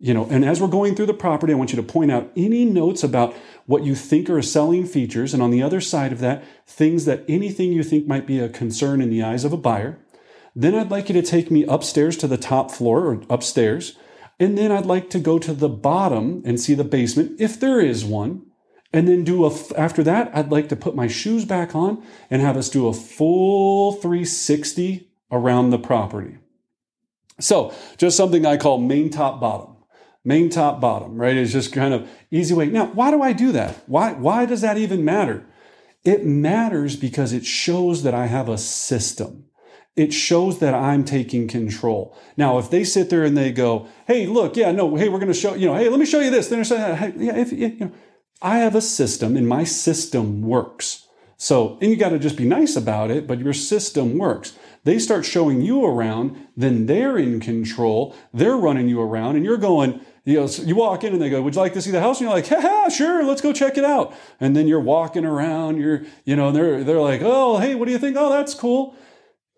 You 0.00 0.14
know 0.14 0.28
and 0.30 0.44
as 0.44 0.60
we're 0.60 0.68
going 0.68 0.94
through 0.94 1.06
the 1.06 1.14
property 1.14 1.52
i 1.52 1.56
want 1.56 1.72
you 1.72 1.76
to 1.76 1.82
point 1.82 2.12
out 2.12 2.30
any 2.36 2.64
notes 2.64 3.02
about 3.02 3.34
what 3.66 3.84
you 3.84 3.96
think 3.96 4.30
are 4.30 4.40
selling 4.40 4.86
features. 4.86 5.34
And 5.34 5.42
on 5.42 5.50
the 5.50 5.62
other 5.62 5.80
side 5.80 6.12
of 6.12 6.20
that 6.20 6.44
things 6.68 7.04
that 7.04 7.24
anything 7.28 7.72
you 7.72 7.82
think 7.82 8.06
might 8.06 8.26
be 8.26 8.38
a 8.38 8.48
concern 8.48 9.00
in 9.00 9.10
the 9.10 9.22
eyes 9.22 9.44
of 9.44 9.52
a 9.52 9.56
buyer. 9.56 9.98
Then 10.54 10.74
i'd 10.74 10.90
like 10.90 11.08
you 11.08 11.14
to 11.14 11.22
take 11.22 11.50
me 11.50 11.64
upstairs 11.64 12.16
to 12.18 12.28
the 12.28 12.36
top 12.36 12.70
floor 12.70 13.06
or 13.06 13.22
upstairs. 13.28 13.96
And 14.38 14.56
then 14.56 14.70
i'd 14.70 14.86
like 14.86 15.10
to 15.10 15.18
go 15.18 15.38
to 15.40 15.52
the 15.52 15.68
bottom 15.68 16.42
and 16.44 16.60
see 16.60 16.74
the 16.74 16.84
basement 16.84 17.40
if 17.40 17.58
there 17.58 17.80
is 17.80 18.04
one. 18.04 18.46
And 18.92 19.06
then 19.08 19.24
do 19.24 19.44
a 19.44 19.52
after 19.76 20.04
that 20.04 20.30
i'd 20.32 20.52
like 20.52 20.68
to 20.68 20.76
put 20.76 20.94
my 20.94 21.08
shoes 21.08 21.44
back 21.44 21.74
on 21.74 22.04
and 22.30 22.40
have 22.40 22.56
us 22.56 22.70
do 22.70 22.86
a 22.86 22.92
full 22.92 23.92
360 23.94 25.10
around 25.32 25.70
the 25.70 25.78
property 25.78 26.38
so 27.40 27.74
just 27.96 28.16
something 28.16 28.44
i 28.44 28.56
call 28.56 28.78
main 28.78 29.10
top 29.10 29.40
bottom 29.40 29.76
main 30.28 30.50
top 30.50 30.78
bottom, 30.78 31.16
right? 31.16 31.36
It's 31.36 31.52
just 31.52 31.72
kind 31.72 31.94
of 31.94 32.08
easy 32.30 32.52
way. 32.52 32.66
Now, 32.66 32.86
why 32.86 33.10
do 33.10 33.22
I 33.22 33.32
do 33.32 33.50
that? 33.52 33.82
Why, 33.86 34.12
why 34.12 34.44
does 34.44 34.60
that 34.60 34.76
even 34.76 35.02
matter? 35.04 35.46
It 36.04 36.26
matters 36.26 36.96
because 36.96 37.32
it 37.32 37.46
shows 37.46 38.02
that 38.02 38.14
I 38.14 38.26
have 38.26 38.48
a 38.48 38.58
system. 38.58 39.46
It 39.96 40.12
shows 40.12 40.60
that 40.60 40.74
I'm 40.74 41.04
taking 41.04 41.48
control. 41.48 42.16
Now, 42.36 42.58
if 42.58 42.70
they 42.70 42.84
sit 42.84 43.10
there 43.10 43.24
and 43.24 43.36
they 43.36 43.50
go, 43.50 43.88
"Hey, 44.06 44.26
look, 44.26 44.56
yeah, 44.56 44.70
no, 44.70 44.94
hey, 44.94 45.08
we're 45.08 45.18
going 45.18 45.32
to 45.32 45.34
show, 45.34 45.54
you 45.54 45.66
know, 45.66 45.74
hey, 45.74 45.88
let 45.88 45.98
me 45.98 46.06
show 46.06 46.20
you 46.20 46.30
this," 46.30 46.48
then 46.48 46.62
hey, 46.62 47.14
"Yeah, 47.16 47.36
if 47.36 47.50
you 47.50 47.76
know, 47.80 47.92
I 48.40 48.58
have 48.58 48.76
a 48.76 48.80
system, 48.80 49.36
and 49.36 49.48
my 49.48 49.64
system 49.64 50.42
works." 50.42 51.08
So, 51.36 51.78
and 51.80 51.90
you 51.90 51.96
got 51.96 52.10
to 52.10 52.18
just 52.18 52.36
be 52.36 52.44
nice 52.44 52.76
about 52.76 53.10
it, 53.10 53.26
but 53.26 53.40
your 53.40 53.52
system 53.52 54.18
works. 54.18 54.56
They 54.84 54.98
start 54.98 55.24
showing 55.24 55.60
you 55.60 55.84
around, 55.84 56.48
then 56.56 56.86
they're 56.86 57.18
in 57.18 57.40
control. 57.40 58.14
They're 58.32 58.56
running 58.56 58.88
you 58.88 59.00
around, 59.00 59.36
and 59.36 59.44
you're 59.44 59.56
going, 59.56 60.00
you 60.24 60.40
know, 60.40 60.46
so 60.46 60.62
you 60.62 60.76
walk 60.76 61.04
in 61.04 61.12
and 61.12 61.22
they 61.22 61.30
go, 61.30 61.40
"Would 61.42 61.54
you 61.54 61.60
like 61.60 61.72
to 61.72 61.82
see 61.82 61.90
the 61.90 62.00
house?" 62.00 62.20
And 62.20 62.26
you're 62.28 62.34
like, 62.34 62.50
"Yeah, 62.50 62.88
sure, 62.88 63.24
let's 63.24 63.40
go 63.40 63.52
check 63.52 63.78
it 63.78 63.84
out." 63.84 64.14
And 64.40 64.54
then 64.54 64.68
you're 64.68 64.78
walking 64.80 65.24
around. 65.24 65.78
You're, 65.78 66.04
you 66.24 66.36
know, 66.36 66.52
they're 66.52 66.84
they're 66.84 67.00
like, 67.00 67.22
"Oh, 67.24 67.58
hey, 67.58 67.74
what 67.74 67.86
do 67.86 67.92
you 67.92 67.98
think? 67.98 68.16
Oh, 68.18 68.30
that's 68.30 68.54
cool." 68.54 68.94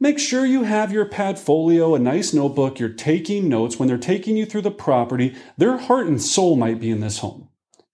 Make 0.03 0.19
sure 0.19 0.47
you 0.47 0.63
have 0.63 0.93
your 0.93 1.05
Padfolio, 1.05 1.95
a 1.95 1.99
nice 1.99 2.33
notebook. 2.33 2.79
You're 2.79 2.89
taking 2.89 3.51
notes. 3.51 3.79
When 3.79 3.87
they're 3.87 3.99
taking 3.99 4.39
you 4.39 4.47
through 4.47 4.63
the 4.63 4.71
property, 4.71 5.35
their 5.59 5.77
heart 5.77 6.07
and 6.07 6.23
soul 6.23 6.57
might 6.57 6.81
be 6.81 6.91
in 6.91 7.01
this 7.01 7.19
home. 7.19 7.50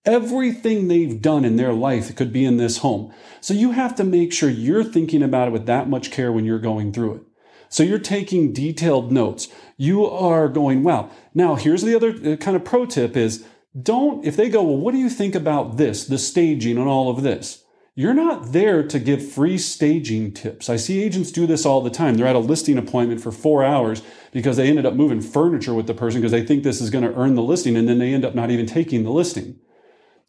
Everything 0.07 0.87
they've 0.87 1.21
done 1.21 1.43
in 1.43 1.57
their 1.57 1.73
life 1.73 2.15
could 2.15 2.31
be 2.31 2.45
in 2.45 2.55
this 2.55 2.77
home. 2.77 3.13
So 3.41 3.53
you 3.53 3.71
have 3.71 3.93
to 3.95 4.05
make 4.05 4.31
sure 4.31 4.49
you're 4.49 4.83
thinking 4.83 5.21
about 5.21 5.49
it 5.49 5.51
with 5.51 5.65
that 5.65 5.89
much 5.89 6.11
care 6.11 6.31
when 6.31 6.45
you're 6.45 6.59
going 6.59 6.93
through 6.93 7.15
it. 7.15 7.21
So 7.67 7.83
you're 7.83 7.99
taking 7.99 8.53
detailed 8.53 9.11
notes. 9.11 9.49
You 9.75 10.05
are 10.05 10.47
going, 10.47 10.81
wow. 10.83 11.09
Now, 11.33 11.55
here's 11.55 11.81
the 11.81 11.93
other 11.93 12.15
uh, 12.25 12.37
kind 12.37 12.55
of 12.55 12.63
pro 12.63 12.85
tip 12.85 13.17
is 13.17 13.45
don't, 13.79 14.25
if 14.25 14.37
they 14.37 14.47
go, 14.47 14.63
well, 14.63 14.77
what 14.77 14.93
do 14.93 14.97
you 14.97 15.09
think 15.09 15.35
about 15.35 15.75
this, 15.75 16.05
the 16.05 16.17
staging 16.17 16.77
and 16.77 16.87
all 16.87 17.09
of 17.09 17.21
this? 17.21 17.65
You're 17.93 18.13
not 18.13 18.53
there 18.53 18.87
to 18.87 18.99
give 18.99 19.29
free 19.29 19.57
staging 19.57 20.31
tips. 20.31 20.69
I 20.69 20.77
see 20.77 21.03
agents 21.03 21.31
do 21.31 21.45
this 21.45 21.65
all 21.65 21.81
the 21.81 21.89
time. 21.89 22.15
They're 22.15 22.27
at 22.27 22.35
a 22.35 22.39
listing 22.39 22.77
appointment 22.77 23.19
for 23.19 23.31
four 23.33 23.63
hours 23.65 24.03
because 24.31 24.55
they 24.55 24.69
ended 24.69 24.85
up 24.85 24.93
moving 24.93 25.19
furniture 25.19 25.73
with 25.73 25.87
the 25.87 25.93
person 25.93 26.21
because 26.21 26.31
they 26.31 26.45
think 26.45 26.63
this 26.63 26.79
is 26.79 26.91
going 26.91 27.03
to 27.03 27.13
earn 27.15 27.35
the 27.35 27.41
listing 27.41 27.75
and 27.75 27.89
then 27.89 27.97
they 27.97 28.13
end 28.13 28.23
up 28.23 28.35
not 28.35 28.51
even 28.51 28.67
taking 28.67 29.03
the 29.03 29.11
listing. 29.11 29.59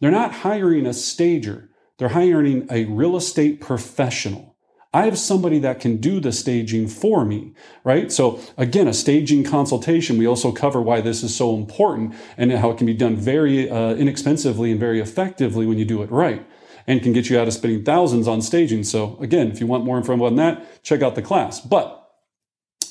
They're 0.01 0.11
not 0.11 0.33
hiring 0.33 0.87
a 0.87 0.93
stager, 0.93 1.71
they're 1.99 2.09
hiring 2.11 2.67
a 2.71 2.85
real 2.85 3.17
estate 3.17 3.61
professional. 3.61 4.57
I 4.93 5.05
have 5.05 5.19
somebody 5.19 5.59
that 5.59 5.81
can 5.81 5.99
do 5.99 6.19
the 6.19 6.33
staging 6.33 6.89
for 6.89 7.25
me, 7.25 7.53
right? 7.85 8.11
So 8.11 8.41
again, 8.57 8.89
a 8.89 8.95
staging 8.95 9.45
consultation. 9.45 10.17
We 10.17 10.27
also 10.27 10.51
cover 10.51 10.81
why 10.81 11.03
this 11.03 11.23
is 11.23 11.37
so 11.37 11.55
important 11.55 12.15
and 12.39 12.51
how 12.53 12.71
it 12.71 12.79
can 12.79 12.87
be 12.87 12.95
done 12.95 13.15
very 13.15 13.69
uh, 13.69 13.95
inexpensively 13.95 14.71
and 14.71 14.81
very 14.81 14.99
effectively 14.99 15.67
when 15.67 15.77
you 15.77 15.85
do 15.85 16.03
it 16.03 16.11
right 16.11 16.47
and 16.87 17.03
can 17.03 17.13
get 17.13 17.29
you 17.29 17.39
out 17.39 17.47
of 17.47 17.53
spending 17.53 17.85
thousands 17.85 18.27
on 18.27 18.41
staging. 18.41 18.83
So 18.83 19.19
again, 19.21 19.51
if 19.51 19.61
you 19.61 19.67
want 19.67 19.85
more 19.85 19.99
info 19.99 20.25
on 20.25 20.37
that, 20.37 20.83
check 20.83 21.03
out 21.03 21.17
the 21.17 21.23
class. 21.23 21.61
But 21.61 22.11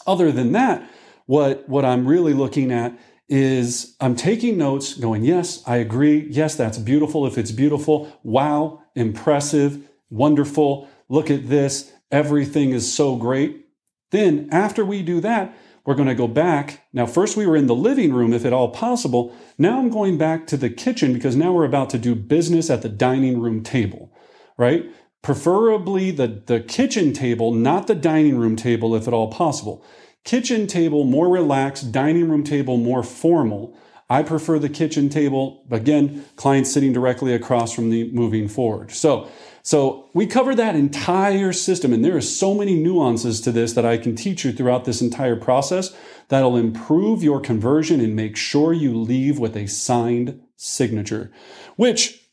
other 0.06 0.32
than 0.32 0.52
that, 0.52 0.88
what, 1.26 1.68
what 1.68 1.84
I'm 1.84 2.08
really 2.08 2.34
looking 2.34 2.72
at 2.72 2.98
is 3.30 3.96
I'm 4.00 4.16
taking 4.16 4.58
notes, 4.58 4.94
going, 4.94 5.24
yes, 5.24 5.64
I 5.68 5.78
agree. 5.78 6.28
Yes, 6.30 6.56
that's 6.56 6.78
beautiful. 6.78 7.26
If 7.26 7.38
it's 7.38 7.52
beautiful, 7.52 8.12
wow, 8.24 8.82
impressive, 8.96 9.88
wonderful. 10.10 10.88
Look 11.10 11.30
at 11.30 11.50
this. 11.50 11.92
Everything 12.12 12.72
is 12.72 12.92
so 12.92 13.16
great. 13.16 13.66
Then, 14.12 14.48
after 14.52 14.86
we 14.86 15.02
do 15.02 15.20
that, 15.22 15.54
we're 15.88 15.96
going 15.96 16.08
to 16.08 16.16
go 16.16 16.28
back. 16.28 16.86
Now, 16.92 17.06
first 17.06 17.38
we 17.38 17.48
were 17.48 17.56
in 17.56 17.68
the 17.68 17.76
living 17.76 18.14
room, 18.14 18.34
if 18.34 18.46
at 18.46 18.54
all 18.54 18.70
possible. 18.70 19.36
Now 19.58 19.80
I'm 19.80 19.90
going 19.90 20.18
back 20.18 20.46
to 20.48 20.58
the 20.58 20.70
kitchen 20.70 21.14
because 21.14 21.36
now 21.36 21.52
we're 21.54 21.66
about 21.66 21.90
to 21.92 21.98
do 21.98 22.14
business 22.14 22.70
at 22.70 22.82
the 22.82 22.90
dining 22.90 23.40
room 23.40 23.64
table, 23.64 24.14
right? 24.58 24.86
Preferably 25.22 26.12
the, 26.12 26.28
the 26.46 26.60
kitchen 26.60 27.14
table, 27.14 27.54
not 27.54 27.88
the 27.88 27.96
dining 27.96 28.38
room 28.38 28.56
table, 28.58 28.96
if 28.96 29.08
at 29.08 29.14
all 29.14 29.30
possible. 29.30 29.84
Kitchen 30.24 30.68
table, 30.68 31.04
more 31.04 31.30
relaxed. 31.30 31.92
Dining 31.92 32.30
room 32.30 32.44
table, 32.44 32.78
more 32.78 33.04
formal. 33.04 33.78
I 34.10 34.24
prefer 34.24 34.58
the 34.58 34.70
kitchen 34.70 35.10
table. 35.10 35.66
Again, 35.70 36.26
clients 36.36 36.72
sitting 36.72 36.94
directly 36.94 37.34
across 37.34 37.74
from 37.74 37.90
the 37.90 38.10
moving 38.12 38.48
forward. 38.48 38.92
So, 38.92 39.30
so 39.64 40.10
we 40.14 40.28
cover 40.28 40.56
that 40.56 40.76
entire 40.76 41.52
system, 41.52 41.92
and 41.92 42.06
there 42.06 42.16
are 42.16 42.22
so 42.22 42.54
many 42.54 42.76
nuances 42.76 43.42
to 43.42 43.52
this 43.52 43.74
that 43.74 43.86
I 43.86 43.98
can 43.98 44.16
teach 44.16 44.46
you 44.46 44.54
throughout 44.54 44.86
this 44.86 45.02
entire 45.02 45.36
process 45.36 45.94
that'll 46.30 46.56
improve 46.56 47.22
your 47.22 47.42
conversion 47.42 48.00
and 48.00 48.16
make 48.16 48.38
sure 48.38 48.72
you 48.72 48.98
leave 48.98 49.40
with 49.40 49.58
a 49.58 49.68
signed 49.68 50.42
signature. 50.56 51.32
Which 51.76 52.30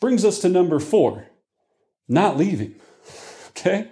brings 0.00 0.24
us 0.24 0.38
to 0.40 0.48
number 0.48 0.78
four, 0.78 1.26
not 2.08 2.36
leaving. 2.36 2.74
Okay? 3.58 3.90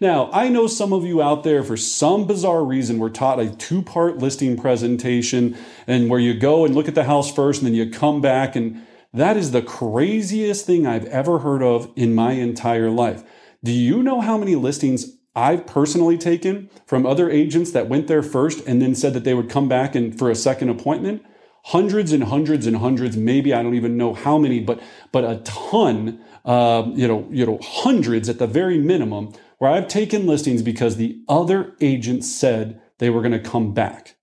Now, 0.00 0.30
I 0.32 0.48
know 0.48 0.68
some 0.68 0.92
of 0.92 1.04
you 1.04 1.20
out 1.20 1.42
there, 1.42 1.64
for 1.64 1.76
some 1.76 2.24
bizarre 2.24 2.64
reason, 2.64 3.00
were 3.00 3.10
taught 3.10 3.40
a 3.40 3.50
two 3.50 3.82
part 3.82 4.18
listing 4.18 4.56
presentation 4.56 5.56
and 5.88 6.08
where 6.08 6.20
you 6.20 6.34
go 6.34 6.64
and 6.64 6.74
look 6.74 6.86
at 6.86 6.94
the 6.94 7.04
house 7.04 7.32
first 7.32 7.60
and 7.60 7.66
then 7.66 7.74
you 7.74 7.90
come 7.90 8.20
back. 8.20 8.54
And 8.54 8.86
that 9.12 9.36
is 9.36 9.50
the 9.50 9.62
craziest 9.62 10.64
thing 10.66 10.86
I've 10.86 11.06
ever 11.06 11.40
heard 11.40 11.62
of 11.62 11.90
in 11.96 12.14
my 12.14 12.32
entire 12.32 12.90
life. 12.90 13.24
Do 13.64 13.72
you 13.72 14.04
know 14.04 14.20
how 14.20 14.38
many 14.38 14.54
listings 14.54 15.16
I've 15.34 15.66
personally 15.66 16.16
taken 16.16 16.70
from 16.86 17.04
other 17.04 17.28
agents 17.28 17.72
that 17.72 17.88
went 17.88 18.06
there 18.06 18.22
first 18.22 18.64
and 18.66 18.80
then 18.80 18.94
said 18.94 19.14
that 19.14 19.24
they 19.24 19.34
would 19.34 19.50
come 19.50 19.68
back 19.68 19.96
and 19.96 20.16
for 20.16 20.30
a 20.30 20.36
second 20.36 20.68
appointment? 20.68 21.24
Hundreds 21.64 22.12
and 22.12 22.22
hundreds 22.24 22.66
and 22.66 22.76
hundreds, 22.76 23.16
maybe 23.16 23.52
I 23.52 23.64
don't 23.64 23.74
even 23.74 23.96
know 23.96 24.14
how 24.14 24.38
many, 24.38 24.60
but 24.60 24.80
but 25.10 25.24
a 25.24 25.38
ton, 25.44 26.20
uh, 26.44 26.84
you 26.94 27.08
know, 27.08 27.26
you 27.30 27.44
know, 27.44 27.58
hundreds 27.60 28.28
at 28.28 28.38
the 28.38 28.46
very 28.46 28.78
minimum 28.78 29.32
where 29.58 29.70
I've 29.70 29.88
taken 29.88 30.26
listings 30.26 30.62
because 30.62 30.96
the 30.96 31.20
other 31.28 31.74
agent 31.80 32.24
said 32.24 32.80
they 32.98 33.10
were 33.10 33.20
going 33.20 33.32
to 33.32 33.38
come 33.38 33.74
back. 33.74 34.16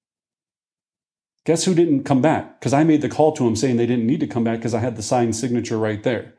Guess 1.45 1.65
who 1.65 1.75
didn't 1.75 2.03
come 2.03 2.21
back? 2.21 2.59
Because 2.59 2.73
I 2.73 2.83
made 2.83 3.01
the 3.01 3.09
call 3.09 3.31
to 3.33 3.43
them 3.43 3.55
saying 3.55 3.77
they 3.77 3.85
didn't 3.85 4.07
need 4.07 4.19
to 4.21 4.27
come 4.27 4.43
back 4.43 4.59
because 4.59 4.73
I 4.73 4.79
had 4.79 4.95
the 4.95 5.03
signed 5.03 5.35
signature 5.35 5.77
right 5.77 6.01
there. 6.01 6.33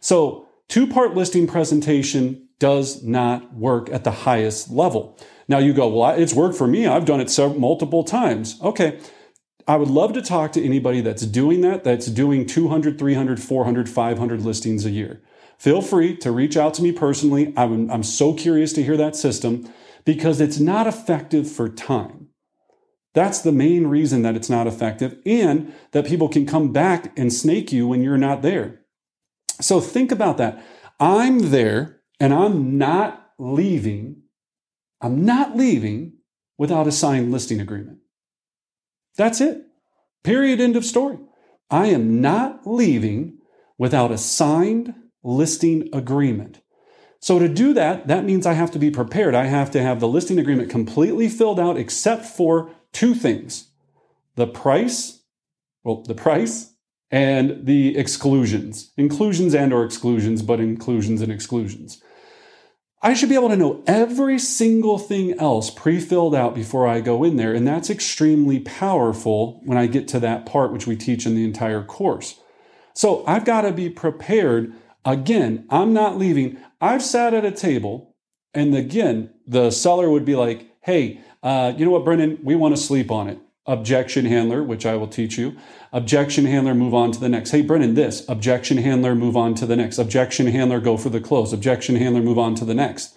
So, 0.00 0.46
two 0.68 0.86
part 0.86 1.14
listing 1.14 1.46
presentation 1.48 2.48
does 2.58 3.02
not 3.02 3.54
work 3.54 3.90
at 3.90 4.04
the 4.04 4.10
highest 4.10 4.70
level. 4.70 5.18
Now 5.48 5.58
you 5.58 5.72
go, 5.72 5.88
well, 5.88 6.10
it's 6.10 6.32
worked 6.32 6.56
for 6.56 6.66
me. 6.66 6.86
I've 6.86 7.04
done 7.04 7.20
it 7.20 7.30
several, 7.30 7.58
multiple 7.58 8.04
times. 8.04 8.58
Okay. 8.62 9.00
I 9.68 9.76
would 9.76 9.88
love 9.88 10.12
to 10.12 10.22
talk 10.22 10.52
to 10.52 10.64
anybody 10.64 11.00
that's 11.00 11.26
doing 11.26 11.60
that, 11.62 11.82
that's 11.82 12.06
doing 12.06 12.46
200, 12.46 12.98
300, 12.98 13.42
400, 13.42 13.88
500 13.88 14.42
listings 14.42 14.86
a 14.86 14.90
year 14.90 15.22
feel 15.58 15.82
free 15.82 16.16
to 16.18 16.30
reach 16.30 16.56
out 16.56 16.74
to 16.74 16.82
me 16.82 16.92
personally. 16.92 17.52
I'm, 17.56 17.90
I'm 17.90 18.02
so 18.02 18.34
curious 18.34 18.72
to 18.74 18.82
hear 18.82 18.96
that 18.96 19.16
system 19.16 19.72
because 20.04 20.40
it's 20.40 20.58
not 20.58 20.86
effective 20.86 21.50
for 21.50 21.68
time. 21.68 22.28
That's 23.14 23.40
the 23.40 23.52
main 23.52 23.86
reason 23.86 24.22
that 24.22 24.36
it's 24.36 24.50
not 24.50 24.66
effective 24.66 25.18
and 25.24 25.72
that 25.92 26.06
people 26.06 26.28
can 26.28 26.44
come 26.44 26.72
back 26.72 27.18
and 27.18 27.32
snake 27.32 27.72
you 27.72 27.88
when 27.88 28.02
you're 28.02 28.18
not 28.18 28.42
there. 28.42 28.82
So 29.60 29.80
think 29.80 30.12
about 30.12 30.36
that. 30.36 30.62
I'm 31.00 31.50
there 31.50 32.02
and 32.20 32.34
I'm 32.34 32.76
not 32.76 33.32
leaving. 33.38 34.22
I'm 35.00 35.24
not 35.24 35.56
leaving 35.56 36.18
without 36.58 36.86
a 36.86 36.92
signed 36.92 37.32
listing 37.32 37.60
agreement. 37.60 37.98
That's 39.16 39.40
it. 39.40 39.62
Period. 40.22 40.60
End 40.60 40.76
of 40.76 40.84
story. 40.84 41.18
I 41.70 41.86
am 41.86 42.20
not 42.20 42.66
leaving 42.66 43.38
without 43.78 44.12
a 44.12 44.18
signed 44.18 44.94
listing 45.22 45.88
agreement. 45.92 46.60
So 47.20 47.38
to 47.38 47.48
do 47.48 47.72
that, 47.74 48.06
that 48.06 48.24
means 48.24 48.46
I 48.46 48.52
have 48.52 48.70
to 48.72 48.78
be 48.78 48.90
prepared. 48.90 49.34
I 49.34 49.46
have 49.46 49.70
to 49.72 49.82
have 49.82 50.00
the 50.00 50.08
listing 50.08 50.38
agreement 50.38 50.70
completely 50.70 51.28
filled 51.28 51.58
out 51.58 51.76
except 51.76 52.24
for 52.24 52.70
two 52.92 53.14
things. 53.14 53.70
The 54.36 54.46
price, 54.46 55.22
well, 55.82 56.02
the 56.02 56.14
price 56.14 56.74
and 57.10 57.66
the 57.66 57.96
exclusions. 57.96 58.92
Inclusions 58.96 59.54
and 59.54 59.72
or 59.72 59.84
exclusions, 59.84 60.42
but 60.42 60.60
inclusions 60.60 61.22
and 61.22 61.32
exclusions. 61.32 62.02
I 63.02 63.14
should 63.14 63.28
be 63.28 63.34
able 63.34 63.50
to 63.50 63.56
know 63.56 63.82
every 63.86 64.38
single 64.38 64.98
thing 64.98 65.38
else 65.38 65.70
pre-filled 65.70 66.34
out 66.34 66.54
before 66.54 66.88
I 66.88 67.00
go 67.00 67.24
in 67.24 67.36
there, 67.36 67.54
and 67.54 67.66
that's 67.66 67.90
extremely 67.90 68.58
powerful 68.60 69.60
when 69.64 69.78
I 69.78 69.86
get 69.86 70.08
to 70.08 70.20
that 70.20 70.46
part 70.46 70.72
which 70.72 70.86
we 70.86 70.96
teach 70.96 71.26
in 71.26 71.34
the 71.34 71.44
entire 71.44 71.84
course. 71.84 72.40
So 72.94 73.24
I've 73.26 73.44
got 73.44 73.60
to 73.62 73.72
be 73.72 73.90
prepared 73.90 74.72
Again, 75.06 75.66
I'm 75.70 75.92
not 75.92 76.18
leaving. 76.18 76.58
I've 76.80 77.02
sat 77.02 77.32
at 77.32 77.44
a 77.44 77.52
table, 77.52 78.16
and 78.52 78.74
again, 78.74 79.30
the 79.46 79.70
seller 79.70 80.10
would 80.10 80.24
be 80.24 80.34
like, 80.34 80.66
hey, 80.80 81.20
uh, 81.44 81.72
you 81.76 81.84
know 81.84 81.92
what, 81.92 82.04
Brendan, 82.04 82.40
we 82.42 82.56
want 82.56 82.76
to 82.76 82.82
sleep 82.82 83.10
on 83.10 83.28
it. 83.28 83.38
Objection 83.66 84.24
handler, 84.24 84.64
which 84.64 84.84
I 84.84 84.96
will 84.96 85.06
teach 85.06 85.38
you. 85.38 85.56
Objection 85.92 86.44
handler, 86.44 86.74
move 86.74 86.92
on 86.92 87.12
to 87.12 87.20
the 87.20 87.28
next. 87.28 87.50
Hey, 87.50 87.62
Brendan, 87.62 87.94
this. 87.94 88.28
Objection 88.28 88.78
handler, 88.78 89.14
move 89.14 89.36
on 89.36 89.54
to 89.54 89.66
the 89.66 89.76
next. 89.76 89.98
Objection 89.98 90.48
handler, 90.48 90.80
go 90.80 90.96
for 90.96 91.08
the 91.08 91.20
close. 91.20 91.52
Objection 91.52 91.94
handler, 91.96 92.20
move 92.20 92.38
on 92.38 92.56
to 92.56 92.64
the 92.64 92.74
next. 92.74 93.16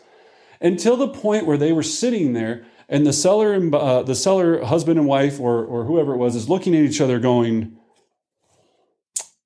Until 0.62 0.96
the 0.96 1.08
point 1.08 1.48
where 1.48 1.58
they 1.58 1.72
were 1.72 1.84
sitting 1.84 2.34
there 2.34 2.66
and 2.88 3.06
the 3.06 3.14
seller 3.14 3.54
and 3.54 3.74
uh, 3.74 4.04
the 4.04 4.16
seller 4.16 4.64
husband 4.64 5.00
and 5.00 5.08
wife 5.08 5.40
or, 5.40 5.64
or 5.66 5.86
whoever 5.86 6.14
it 6.14 6.18
was 6.18 6.36
is 6.36 6.50
looking 6.50 6.76
at 6.76 6.84
each 6.84 7.02
other 7.02 7.20
going, 7.20 7.78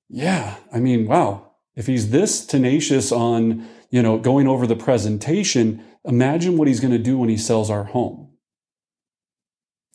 yeah, 0.08 0.56
I 0.72 0.80
mean, 0.80 1.06
wow, 1.06 1.53
if 1.76 1.86
he's 1.86 2.10
this 2.10 2.44
tenacious 2.44 3.10
on, 3.10 3.66
you 3.90 4.02
know, 4.02 4.18
going 4.18 4.46
over 4.46 4.66
the 4.66 4.76
presentation, 4.76 5.82
imagine 6.04 6.56
what 6.56 6.68
he's 6.68 6.80
going 6.80 6.92
to 6.92 6.98
do 6.98 7.18
when 7.18 7.28
he 7.28 7.36
sells 7.36 7.70
our 7.70 7.84
home. 7.84 8.28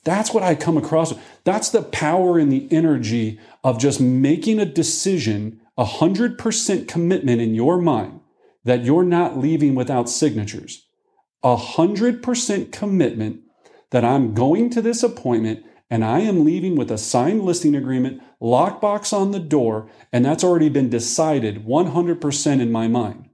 That's 0.04 0.34
what 0.34 0.44
I 0.44 0.56
come 0.56 0.78
across. 0.78 1.14
That's 1.44 1.70
the 1.70 1.82
power 1.82 2.40
and 2.40 2.52
the 2.52 2.68
energy 2.72 3.40
of 3.64 3.80
just 3.80 4.00
making 4.00 4.60
a 4.60 4.66
decision, 4.66 5.62
a 5.78 5.86
100% 5.86 6.88
commitment 6.88 7.42
in 7.42 7.54
your 7.54 7.80
mind 7.80 8.20
that 8.64 8.84
you're 8.84 9.04
not 9.04 9.38
leaving 9.38 9.76
without 9.76 10.10
signatures. 10.10 10.86
A 11.44 11.56
100% 11.56 12.72
commitment 12.72 13.42
that 13.92 14.04
I'm 14.04 14.34
going 14.34 14.70
to 14.72 14.82
this 14.82 15.04
appointment 15.04 15.64
and 15.90 16.06
I 16.06 16.20
am 16.20 16.46
leaving 16.46 16.76
with 16.76 16.92
a 16.92 16.98
signed 16.98 17.44
listing 17.44 17.76
agreement, 17.76 18.22
lockbox 18.42 19.12
on 19.12 19.32
the 19.32 19.40
door, 19.40 19.90
and 20.14 20.24
that's 20.24 20.44
already 20.44 20.70
been 20.70 20.90
decided 20.90 21.66
100% 21.66 22.62
in 22.62 22.72
my 22.72 22.88
mind. 22.88 23.30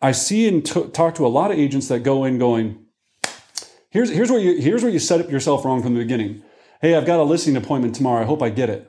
I 0.00 0.12
see 0.12 0.48
and 0.48 0.64
t- 0.64 0.88
talk 0.88 1.14
to 1.16 1.26
a 1.26 1.28
lot 1.28 1.50
of 1.50 1.58
agents 1.58 1.88
that 1.88 2.00
go 2.00 2.24
in 2.24 2.38
going, 2.38 2.86
Here's, 3.90 4.10
here's, 4.10 4.30
where 4.30 4.38
you, 4.38 4.60
here's 4.60 4.84
where 4.84 4.92
you 4.92 5.00
set 5.00 5.20
up 5.20 5.30
yourself 5.30 5.64
wrong 5.64 5.82
from 5.82 5.94
the 5.94 6.00
beginning. 6.00 6.44
Hey, 6.80 6.94
I've 6.94 7.06
got 7.06 7.18
a 7.18 7.24
listing 7.24 7.56
appointment 7.56 7.96
tomorrow. 7.96 8.22
I 8.22 8.26
hope 8.26 8.40
I 8.40 8.48
get 8.48 8.70
it. 8.70 8.88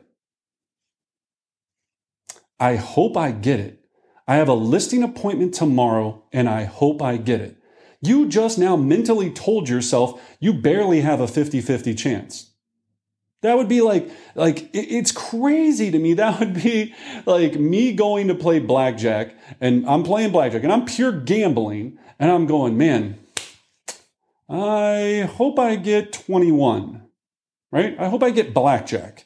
I 2.60 2.76
hope 2.76 3.18
I 3.18 3.32
get 3.32 3.60
it. 3.60 3.84
I 4.28 4.36
have 4.36 4.48
a 4.48 4.54
listing 4.54 5.02
appointment 5.02 5.56
tomorrow 5.56 6.24
and 6.32 6.48
I 6.48 6.66
hope 6.66 7.02
I 7.02 7.18
get 7.18 7.42
it. 7.42 7.58
You 8.00 8.28
just 8.28 8.60
now 8.60 8.76
mentally 8.76 9.32
told 9.32 9.68
yourself 9.68 10.22
you 10.40 10.54
barely 10.54 11.02
have 11.02 11.20
a 11.20 11.28
50 11.28 11.60
50 11.62 11.96
chance. 11.96 12.51
That 13.42 13.58
would 13.58 13.68
be 13.68 13.82
like, 13.82 14.10
like, 14.36 14.70
it's 14.74 15.12
crazy 15.12 15.92
to 15.92 16.00
me. 16.00 16.14
That 16.22 16.40
would 16.40 16.54
be 16.54 16.94
like 17.26 17.56
me 17.56 17.94
going 17.94 18.28
to 18.28 18.36
play 18.36 18.60
blackjack 18.60 19.36
and 19.60 19.88
I'm 19.88 20.04
playing 20.04 20.32
blackjack 20.32 20.64
and 20.64 20.72
I'm 20.72 20.86
pure 20.86 21.12
gambling 21.12 21.98
and 22.20 22.32
I'm 22.32 22.46
going, 22.46 22.78
man, 22.78 23.18
I 24.48 25.30
hope 25.36 25.58
I 25.58 25.78
get 25.78 26.14
21, 26.14 27.02
right? 27.72 27.96
I 28.00 28.10
hope 28.10 28.22
I 28.22 28.30
get 28.30 28.54
blackjack. 28.54 29.26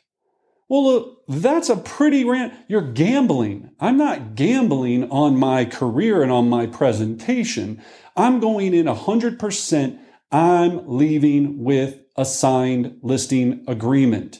Well, 0.70 0.84
look, 0.84 1.24
that's 1.28 1.70
a 1.70 1.76
pretty 1.76 2.24
rant. 2.24 2.54
You're 2.68 2.82
gambling. 2.82 3.72
I'm 3.80 3.98
not 3.98 4.36
gambling 4.36 5.10
on 5.10 5.38
my 5.38 5.66
career 5.66 6.24
and 6.24 6.32
on 6.32 6.50
my 6.50 6.66
presentation. 6.66 7.82
I'm 8.16 8.40
going 8.40 8.74
in 8.74 8.86
100%. 8.86 10.00
I'm 10.36 10.82
leaving 10.86 11.64
with 11.64 12.02
a 12.18 12.26
signed 12.26 13.00
listing 13.02 13.64
agreement. 13.70 14.40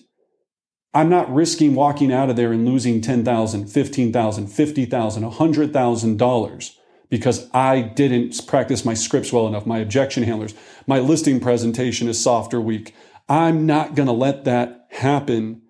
I'm 0.94 1.08
not 1.08 1.34
risking 1.34 1.74
walking 1.74 2.12
out 2.12 2.30
of 2.30 2.36
there 2.36 2.52
and 2.52 2.66
losing 2.66 3.00
$10,000, 3.00 3.24
$15,000, 3.24 4.12
$50,000, 4.12 5.34
$100,000 5.34 6.72
because 7.10 7.50
I 7.54 7.80
didn't 7.80 8.46
practice 8.46 8.84
my 8.84 8.94
scripts 8.94 9.32
well 9.32 9.48
enough, 9.48 9.66
my 9.66 9.78
objection 9.78 10.24
handlers, 10.24 10.54
my 10.86 11.00
listing 11.00 11.40
presentation 11.40 12.10
is 12.10 12.22
soft 12.22 12.54
or 12.54 12.60
weak. 12.60 12.94
I'm 13.30 13.66
not 13.66 13.96
going 13.96 14.08
to 14.08 14.12
let 14.12 14.44
that 14.44 14.88
happen 14.90 15.62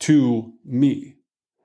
to 0.00 0.54
me. 0.64 1.18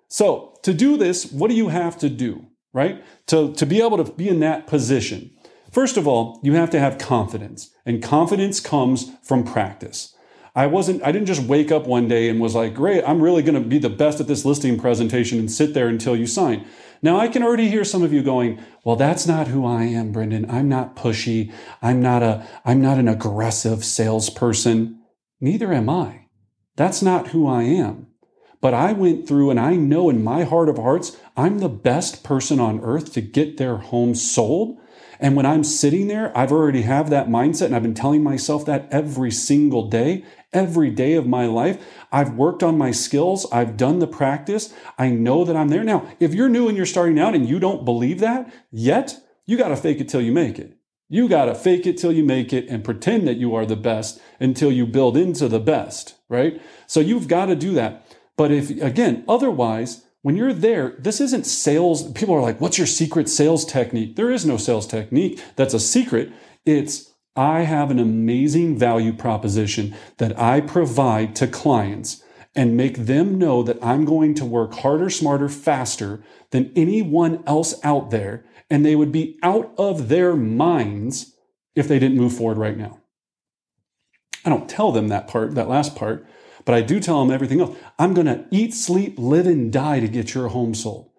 So 0.09 0.59
to 0.61 0.71
do 0.71 0.97
this, 0.97 1.31
what 1.31 1.49
do 1.49 1.55
you 1.55 1.69
have 1.69 1.97
to 1.97 2.09
do, 2.09 2.45
right? 2.73 3.03
To, 3.27 3.55
to 3.55 3.65
be 3.65 3.81
able 3.81 3.97
to 3.97 4.11
be 4.11 4.29
in 4.29 4.39
that 4.41 4.67
position. 4.67 5.31
First 5.73 5.97
of 5.97 6.07
all, 6.07 6.39
you 6.43 6.53
have 6.53 6.69
to 6.69 6.79
have 6.79 6.99
confidence 6.99 7.71
and 7.83 8.01
confidence 8.01 8.59
comes 8.59 9.11
from 9.23 9.43
practice. 9.43 10.15
I 10.55 10.67
wasn't, 10.67 11.01
I 11.01 11.11
didn't 11.11 11.25
just 11.25 11.41
wake 11.41 11.71
up 11.71 11.87
one 11.87 12.07
day 12.07 12.29
and 12.29 12.39
was 12.39 12.53
like, 12.53 12.75
great, 12.75 13.03
I'm 13.07 13.23
really 13.23 13.41
going 13.41 13.61
to 13.61 13.67
be 13.67 13.79
the 13.79 13.89
best 13.89 14.19
at 14.19 14.27
this 14.27 14.45
listing 14.45 14.79
presentation 14.79 15.39
and 15.39 15.51
sit 15.51 15.73
there 15.73 15.87
until 15.87 16.15
you 16.15 16.27
sign. 16.27 16.67
Now 17.01 17.19
I 17.19 17.27
can 17.27 17.41
already 17.41 17.69
hear 17.69 17.83
some 17.83 18.03
of 18.03 18.13
you 18.13 18.21
going, 18.21 18.63
well, 18.85 18.95
that's 18.95 19.25
not 19.25 19.47
who 19.47 19.65
I 19.65 19.85
am, 19.85 20.11
Brendan. 20.11 20.49
I'm 20.49 20.69
not 20.69 20.95
pushy. 20.95 21.51
I'm 21.81 21.99
not 21.99 22.21
a, 22.21 22.47
I'm 22.63 22.79
not 22.79 22.99
an 22.99 23.07
aggressive 23.07 23.83
salesperson. 23.83 25.01
Neither 25.41 25.73
am 25.73 25.89
I. 25.89 26.27
That's 26.75 27.01
not 27.01 27.29
who 27.29 27.47
I 27.47 27.63
am. 27.63 28.07
But 28.61 28.75
I 28.75 28.93
went 28.93 29.27
through 29.27 29.49
and 29.49 29.59
I 29.59 29.75
know 29.75 30.11
in 30.11 30.23
my 30.23 30.43
heart 30.43 30.69
of 30.69 30.77
hearts, 30.77 31.17
I'm 31.35 31.59
the 31.59 31.67
best 31.67 32.23
person 32.23 32.59
on 32.59 32.79
earth 32.81 33.11
to 33.13 33.21
get 33.21 33.57
their 33.57 33.77
home 33.77 34.13
sold. 34.13 34.77
And 35.19 35.35
when 35.35 35.45
I'm 35.45 35.63
sitting 35.63 36.07
there, 36.07 36.35
I've 36.37 36.51
already 36.51 36.83
have 36.83 37.09
that 37.09 37.27
mindset 37.27 37.67
and 37.67 37.75
I've 37.75 37.83
been 37.83 37.93
telling 37.93 38.23
myself 38.23 38.65
that 38.65 38.87
every 38.91 39.31
single 39.31 39.89
day, 39.89 40.25
every 40.51 40.89
day 40.89 41.13
of 41.13 41.27
my 41.27 41.45
life. 41.45 41.83
I've 42.11 42.33
worked 42.33 42.63
on 42.63 42.77
my 42.77 42.91
skills. 42.91 43.45
I've 43.51 43.77
done 43.77 43.99
the 43.99 44.07
practice. 44.07 44.73
I 44.97 45.09
know 45.09 45.43
that 45.43 45.55
I'm 45.55 45.69
there. 45.69 45.83
Now, 45.83 46.07
if 46.19 46.33
you're 46.33 46.49
new 46.49 46.67
and 46.67 46.77
you're 46.77 46.85
starting 46.85 47.19
out 47.19 47.35
and 47.35 47.47
you 47.47 47.59
don't 47.59 47.85
believe 47.85 48.19
that 48.19 48.53
yet, 48.71 49.19
you 49.45 49.57
got 49.57 49.69
to 49.69 49.75
fake 49.75 49.99
it 49.99 50.09
till 50.09 50.21
you 50.21 50.31
make 50.31 50.59
it. 50.59 50.77
You 51.09 51.27
got 51.27 51.45
to 51.45 51.55
fake 51.55 51.85
it 51.85 51.97
till 51.97 52.11
you 52.11 52.23
make 52.23 52.53
it 52.53 52.67
and 52.69 52.83
pretend 52.83 53.27
that 53.27 53.37
you 53.37 53.53
are 53.53 53.65
the 53.65 53.75
best 53.75 54.19
until 54.39 54.71
you 54.71 54.85
build 54.85 55.17
into 55.17 55.47
the 55.47 55.59
best, 55.59 56.15
right? 56.29 56.61
So 56.87 56.99
you've 56.99 57.27
got 57.27 57.47
to 57.47 57.55
do 57.55 57.73
that. 57.73 58.05
But 58.35 58.51
if, 58.51 58.69
again, 58.81 59.23
otherwise, 59.27 60.02
when 60.23 60.37
you're 60.37 60.53
there, 60.53 60.95
this 60.97 61.21
isn't 61.21 61.45
sales. 61.45 62.11
People 62.13 62.33
are 62.33 62.41
like, 62.41 62.59
what's 62.59 62.77
your 62.77 62.87
secret 62.87 63.29
sales 63.29 63.65
technique? 63.65 64.15
There 64.15 64.31
is 64.31 64.45
no 64.45 64.57
sales 64.57 64.87
technique. 64.87 65.39
That's 65.57 65.73
a 65.73 65.79
secret. 65.79 66.31
It's, 66.65 67.11
I 67.35 67.61
have 67.61 67.91
an 67.91 67.99
amazing 67.99 68.79
value 68.79 69.13
proposition 69.13 69.95
that 70.17 70.39
I 70.39 70.61
provide 70.61 71.35
to 71.35 71.47
clients 71.47 72.23
and 72.55 72.77
make 72.77 72.99
them 72.99 73.37
know 73.37 73.63
that 73.63 73.83
I'm 73.83 74.05
going 74.05 74.33
to 74.35 74.45
work 74.45 74.73
harder, 74.75 75.09
smarter, 75.09 75.49
faster 75.49 76.23
than 76.51 76.71
anyone 76.75 77.43
else 77.45 77.75
out 77.83 78.09
there. 78.09 78.45
And 78.69 78.85
they 78.85 78.95
would 78.95 79.11
be 79.11 79.37
out 79.43 79.73
of 79.77 80.07
their 80.07 80.35
minds 80.37 81.35
if 81.75 81.87
they 81.87 81.99
didn't 81.99 82.17
move 82.17 82.33
forward 82.33 82.57
right 82.57 82.77
now. 82.77 83.01
I 84.45 84.49
don't 84.49 84.69
tell 84.69 84.93
them 84.93 85.09
that 85.09 85.27
part, 85.27 85.55
that 85.55 85.69
last 85.69 85.95
part, 85.95 86.25
but 86.65 86.75
I 86.75 86.81
do 86.81 86.99
tell 86.99 87.19
them 87.19 87.33
everything 87.33 87.61
else. 87.61 87.77
I'm 87.99 88.13
going 88.13 88.27
to 88.27 88.45
eat, 88.51 88.73
sleep, 88.73 89.15
live, 89.17 89.47
and 89.47 89.71
die 89.71 89.99
to 89.99 90.07
get 90.07 90.33
your 90.33 90.49
home 90.49 90.73
sold. 90.73 91.09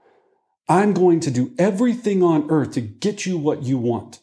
I'm 0.68 0.94
going 0.94 1.20
to 1.20 1.30
do 1.30 1.54
everything 1.58 2.22
on 2.22 2.50
earth 2.50 2.72
to 2.72 2.80
get 2.80 3.26
you 3.26 3.36
what 3.36 3.62
you 3.62 3.76
want. 3.76 4.20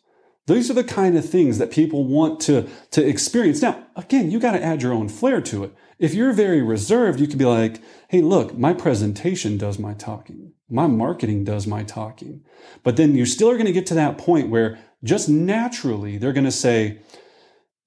These 0.48 0.72
are 0.72 0.76
the 0.76 0.84
kind 0.84 1.16
of 1.18 1.30
things 1.30 1.60
that 1.60 1.72
people 1.72 2.06
want 2.06 2.40
to, 2.42 2.68
to 2.92 3.08
experience. 3.08 3.62
Now, 3.62 3.86
again, 3.96 4.32
you 4.32 4.40
got 4.40 4.54
to 4.54 4.64
add 4.64 4.82
your 4.82 4.94
own 4.94 5.08
flair 5.08 5.40
to 5.42 5.64
it. 5.64 5.74
If 6.00 6.16
you're 6.16 6.34
very 6.34 6.64
reserved, 6.64 7.20
you 7.20 7.28
could 7.28 7.38
be 7.38 7.46
like, 7.46 7.80
hey, 8.10 8.22
look, 8.22 8.58
my 8.58 8.74
presentation 8.74 9.58
does 9.58 9.78
my 9.78 9.94
talking. 9.94 10.54
My 10.68 10.88
marketing 10.88 11.44
does 11.44 11.68
my 11.68 11.84
talking. 11.84 12.44
But 12.84 12.98
then 12.98 13.16
you 13.16 13.28
still 13.28 13.52
are 13.52 13.56
going 13.56 13.68
to 13.68 13.72
get 13.72 13.86
to 13.88 13.94
that 13.94 14.18
point 14.18 14.50
where 14.50 14.80
just 15.04 15.30
naturally 15.30 16.18
they're 16.18 16.34
going 16.34 16.46
to 16.46 16.52
say, 16.52 17.02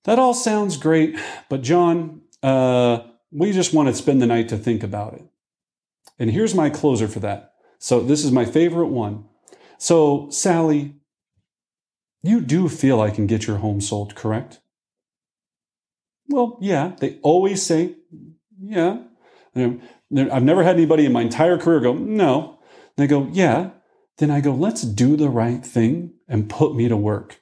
that 0.04 0.18
all 0.18 0.34
sounds 0.34 0.76
great, 0.76 1.18
but 1.48 1.62
John, 1.62 2.20
uh, 2.42 3.00
we 3.34 3.52
just 3.52 3.74
want 3.74 3.88
to 3.88 3.94
spend 3.94 4.22
the 4.22 4.26
night 4.26 4.48
to 4.48 4.56
think 4.56 4.82
about 4.84 5.14
it. 5.14 5.24
And 6.18 6.30
here's 6.30 6.54
my 6.54 6.70
closer 6.70 7.08
for 7.08 7.18
that. 7.20 7.54
So 7.78 8.00
this 8.00 8.24
is 8.24 8.30
my 8.30 8.44
favorite 8.44 8.86
one. 8.86 9.24
So, 9.76 10.30
Sally, 10.30 10.94
you 12.22 12.40
do 12.40 12.68
feel 12.68 13.00
I 13.00 13.10
can 13.10 13.26
get 13.26 13.46
your 13.46 13.56
home 13.56 13.80
sold, 13.80 14.14
correct? 14.14 14.60
Well, 16.28 16.56
yeah. 16.60 16.92
They 17.00 17.18
always 17.22 17.62
say, 17.62 17.96
yeah. 18.58 19.02
I've 19.56 20.42
never 20.42 20.62
had 20.62 20.76
anybody 20.76 21.04
in 21.04 21.12
my 21.12 21.22
entire 21.22 21.58
career 21.58 21.80
go, 21.80 21.94
no. 21.94 22.60
They 22.96 23.08
go, 23.08 23.28
yeah. 23.32 23.70
Then 24.18 24.30
I 24.30 24.40
go, 24.40 24.52
let's 24.52 24.82
do 24.82 25.16
the 25.16 25.28
right 25.28 25.66
thing 25.66 26.14
and 26.28 26.48
put 26.48 26.76
me 26.76 26.88
to 26.88 26.96
work. 26.96 27.40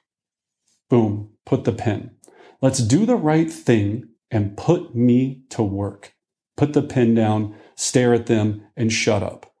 Boom, 0.89 1.29
put 1.45 1.65
the 1.65 1.71
pen. 1.71 2.15
Let's 2.61 2.79
do 2.79 3.05
the 3.05 3.15
right 3.15 3.51
thing 3.51 4.09
and 4.33 4.57
put 4.57 4.95
me 4.95 5.43
to 5.51 5.61
work. 5.61 6.15
Put 6.57 6.73
the 6.73 6.81
pen 6.81 7.13
down, 7.13 7.55
stare 7.75 8.13
at 8.13 8.25
them, 8.25 8.65
and 8.75 8.91
shut 8.91 9.21
up. 9.21 9.53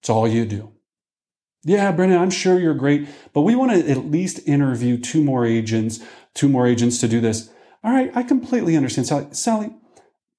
It's 0.00 0.08
all 0.08 0.26
you 0.26 0.46
do. 0.46 0.72
Yeah, 1.62 1.92
Brendan, 1.92 2.20
I'm 2.20 2.30
sure 2.30 2.58
you're 2.58 2.72
great, 2.72 3.06
but 3.34 3.42
we 3.42 3.54
want 3.54 3.72
to 3.72 3.90
at 3.90 4.10
least 4.10 4.46
interview 4.48 4.96
two 4.96 5.22
more 5.22 5.44
agents, 5.44 6.00
two 6.34 6.48
more 6.48 6.66
agents 6.66 6.98
to 7.00 7.08
do 7.08 7.20
this. 7.20 7.50
All 7.84 7.92
right, 7.92 8.10
I 8.14 8.22
completely 8.22 8.76
understand. 8.76 9.06
Sally, 9.06 9.26
Sally, 9.32 9.70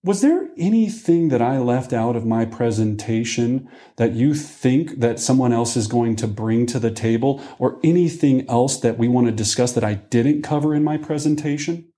was 0.04 0.21
there 0.21 0.49
anything 0.58 1.28
that 1.28 1.41
I 1.41 1.60
left 1.60 1.93
out 1.93 2.15
of 2.15 2.25
my 2.25 2.45
presentation 2.45 3.69
that 3.97 4.13
you 4.13 4.34
think 4.34 4.99
that 5.02 5.19
someone 5.19 5.54
else 5.54 5.75
is 5.75 5.88
going 5.88 6.15
to 6.17 6.28
bring 6.28 6.65
to 6.67 6.80
the 6.80 6.89
table 6.89 7.43
or 7.60 7.80
anything 7.84 8.49
else 8.49 8.80
that 8.80 8.97
we 8.97 9.08
want 9.08 9.28
to 9.28 9.34
discuss 9.34 9.73
that 9.73 9.84
I 9.84 9.95
didn't 9.95 10.41
cover 10.41 10.73
in 10.73 10.84
my 10.84 10.97
presentation? 10.97 11.88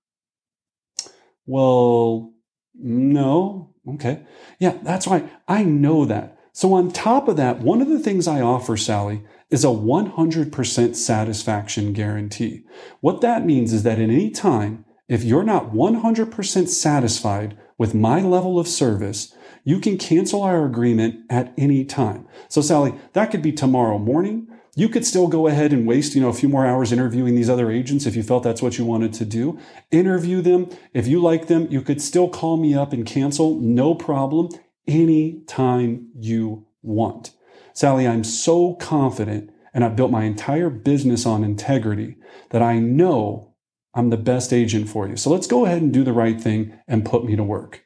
Well, 1.46 2.32
no. 2.74 3.74
Okay. 3.94 4.24
Yeah, 4.58 4.78
that's 4.82 5.06
right. 5.06 5.28
I 5.48 5.64
know 5.64 6.04
that. 6.04 6.38
So, 6.52 6.74
on 6.74 6.92
top 6.92 7.28
of 7.28 7.36
that, 7.38 7.60
one 7.60 7.80
of 7.80 7.88
the 7.88 7.98
things 7.98 8.28
I 8.28 8.42
offer, 8.42 8.76
Sally, 8.76 9.22
is 9.50 9.64
a 9.64 9.68
100% 9.68 10.94
satisfaction 10.94 11.92
guarantee. 11.92 12.64
What 13.00 13.22
that 13.22 13.46
means 13.46 13.72
is 13.72 13.82
that 13.84 13.98
at 13.98 14.10
any 14.10 14.30
time, 14.30 14.84
if 15.08 15.24
you're 15.24 15.42
not 15.42 15.72
100% 15.72 16.68
satisfied 16.68 17.58
with 17.78 17.94
my 17.94 18.20
level 18.20 18.58
of 18.58 18.68
service, 18.68 19.34
you 19.64 19.78
can 19.80 19.96
cancel 19.96 20.42
our 20.42 20.66
agreement 20.66 21.24
at 21.30 21.54
any 21.56 21.84
time. 21.84 22.28
So, 22.48 22.60
Sally, 22.60 22.94
that 23.14 23.30
could 23.30 23.42
be 23.42 23.52
tomorrow 23.52 23.98
morning. 23.98 24.48
You 24.74 24.88
could 24.88 25.04
still 25.04 25.28
go 25.28 25.46
ahead 25.46 25.72
and 25.72 25.86
waste, 25.86 26.14
you 26.14 26.22
know, 26.22 26.30
a 26.30 26.34
few 26.34 26.48
more 26.48 26.66
hours 26.66 26.92
interviewing 26.92 27.34
these 27.34 27.50
other 27.50 27.70
agents 27.70 28.06
if 28.06 28.16
you 28.16 28.22
felt 28.22 28.42
that's 28.42 28.62
what 28.62 28.78
you 28.78 28.86
wanted 28.86 29.12
to 29.14 29.26
do. 29.26 29.58
Interview 29.90 30.40
them. 30.40 30.70
If 30.94 31.06
you 31.06 31.20
like 31.20 31.46
them, 31.46 31.68
you 31.70 31.82
could 31.82 32.00
still 32.00 32.28
call 32.28 32.56
me 32.56 32.74
up 32.74 32.92
and 32.94 33.04
cancel. 33.04 33.58
No 33.60 33.94
problem. 33.94 34.48
Anytime 34.86 36.08
you 36.14 36.66
want. 36.80 37.32
Sally, 37.74 38.08
I'm 38.08 38.24
so 38.24 38.74
confident 38.74 39.50
and 39.74 39.84
I've 39.84 39.96
built 39.96 40.10
my 40.10 40.24
entire 40.24 40.70
business 40.70 41.26
on 41.26 41.44
integrity 41.44 42.16
that 42.50 42.62
I 42.62 42.78
know 42.78 43.54
I'm 43.94 44.08
the 44.08 44.16
best 44.16 44.54
agent 44.54 44.88
for 44.88 45.06
you. 45.06 45.16
So 45.16 45.30
let's 45.30 45.46
go 45.46 45.66
ahead 45.66 45.82
and 45.82 45.92
do 45.92 46.02
the 46.02 46.12
right 46.14 46.40
thing 46.40 46.78
and 46.88 47.04
put 47.04 47.24
me 47.24 47.36
to 47.36 47.44
work. 47.44 47.84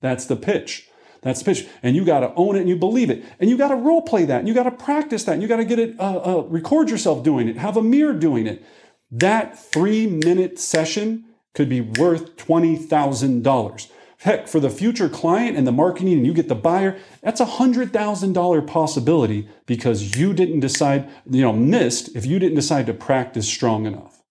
That's 0.00 0.26
the 0.26 0.36
pitch. 0.36 0.88
That's 1.26 1.40
the 1.40 1.52
pitch. 1.52 1.66
And 1.82 1.96
you 1.96 2.04
got 2.04 2.20
to 2.20 2.32
own 2.36 2.54
it 2.54 2.60
and 2.60 2.68
you 2.68 2.76
believe 2.76 3.10
it. 3.10 3.24
And 3.40 3.50
you 3.50 3.58
got 3.58 3.68
to 3.68 3.74
role 3.74 4.02
play 4.02 4.24
that. 4.26 4.38
And 4.38 4.48
you 4.48 4.54
got 4.54 4.62
to 4.62 4.70
practice 4.70 5.24
that. 5.24 5.32
And 5.32 5.42
you 5.42 5.48
got 5.48 5.56
to 5.56 5.64
get 5.64 5.80
it, 5.80 5.98
uh, 5.98 6.38
uh, 6.38 6.42
record 6.42 6.88
yourself 6.88 7.24
doing 7.24 7.48
it, 7.48 7.56
have 7.56 7.76
a 7.76 7.82
mirror 7.82 8.12
doing 8.12 8.46
it. 8.46 8.64
That 9.10 9.58
three 9.58 10.06
minute 10.06 10.58
session 10.60 11.24
could 11.52 11.68
be 11.68 11.80
worth 11.80 12.36
$20,000. 12.36 13.90
Heck, 14.20 14.46
for 14.46 14.60
the 14.60 14.70
future 14.70 15.08
client 15.08 15.56
and 15.56 15.66
the 15.66 15.72
marketing, 15.72 16.12
and 16.12 16.26
you 16.26 16.32
get 16.32 16.48
the 16.48 16.54
buyer, 16.54 16.96
that's 17.22 17.40
a 17.40 17.46
$100,000 17.46 18.66
possibility 18.66 19.48
because 19.66 20.16
you 20.16 20.32
didn't 20.32 20.60
decide, 20.60 21.08
you 21.28 21.42
know, 21.42 21.52
missed 21.52 22.14
if 22.14 22.24
you 22.24 22.38
didn't 22.38 22.54
decide 22.54 22.86
to 22.86 22.94
practice 22.94 23.48
strong 23.48 23.84
enough. 23.84 24.22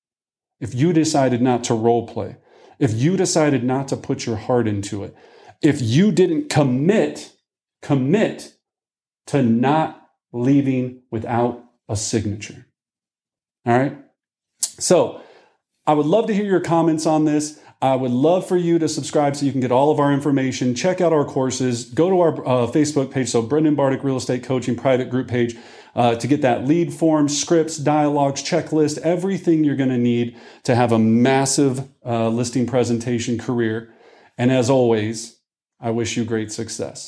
If 0.61 0.73
you 0.73 0.93
decided 0.93 1.41
not 1.41 1.65
to 1.65 1.73
role 1.73 2.07
play, 2.07 2.37
if 2.79 2.93
you 2.93 3.17
decided 3.17 3.63
not 3.63 3.89
to 3.89 3.97
put 3.97 4.25
your 4.25 4.37
heart 4.37 4.67
into 4.67 5.03
it, 5.03 5.15
if 5.65 5.81
you 5.81 6.11
didn't 6.11 6.49
commit, 6.49 7.33
commit 7.81 8.53
to 9.27 9.41
not 9.41 10.09
leaving 10.31 11.01
without 11.11 11.63
a 11.89 11.95
signature. 11.95 12.67
All 13.65 13.77
right. 13.77 13.97
So 14.59 15.21
I 15.87 15.93
would 15.93 16.05
love 16.05 16.27
to 16.27 16.33
hear 16.33 16.45
your 16.45 16.59
comments 16.59 17.05
on 17.05 17.25
this. 17.25 17.59
I 17.81 17.95
would 17.95 18.11
love 18.11 18.47
for 18.47 18.57
you 18.57 18.79
to 18.79 18.87
subscribe 18.87 19.35
so 19.35 19.45
you 19.45 19.51
can 19.51 19.61
get 19.61 19.71
all 19.71 19.91
of 19.91 19.99
our 19.99 20.13
information. 20.13 20.75
Check 20.75 21.01
out 21.01 21.13
our 21.13 21.25
courses. 21.25 21.85
Go 21.85 22.09
to 22.09 22.21
our 22.21 22.33
uh, 22.47 22.67
Facebook 22.67 23.11
page, 23.11 23.29
so 23.29 23.41
Brendan 23.41 23.75
Bardick 23.75 24.03
Real 24.03 24.17
Estate 24.17 24.43
Coaching 24.43 24.75
private 24.75 25.09
group 25.09 25.27
page, 25.27 25.55
uh, 25.95 26.15
to 26.15 26.27
get 26.27 26.41
that 26.41 26.65
lead 26.65 26.93
form, 26.93 27.29
scripts, 27.29 27.77
dialogues, 27.77 28.41
checklist, 28.41 28.97
everything 28.99 29.63
you're 29.63 29.75
going 29.75 29.89
to 29.89 29.97
need 29.97 30.37
to 30.63 30.75
have 30.75 30.91
a 30.91 30.99
massive 30.99 31.87
uh, 32.05 32.29
listing 32.29 32.65
presentation 32.65 33.37
career. 33.37 33.93
And 34.37 34.51
as 34.51 34.69
always, 34.69 35.34
I 35.79 35.91
wish 35.91 36.15
you 36.17 36.25
great 36.25 36.51
success. 36.51 37.07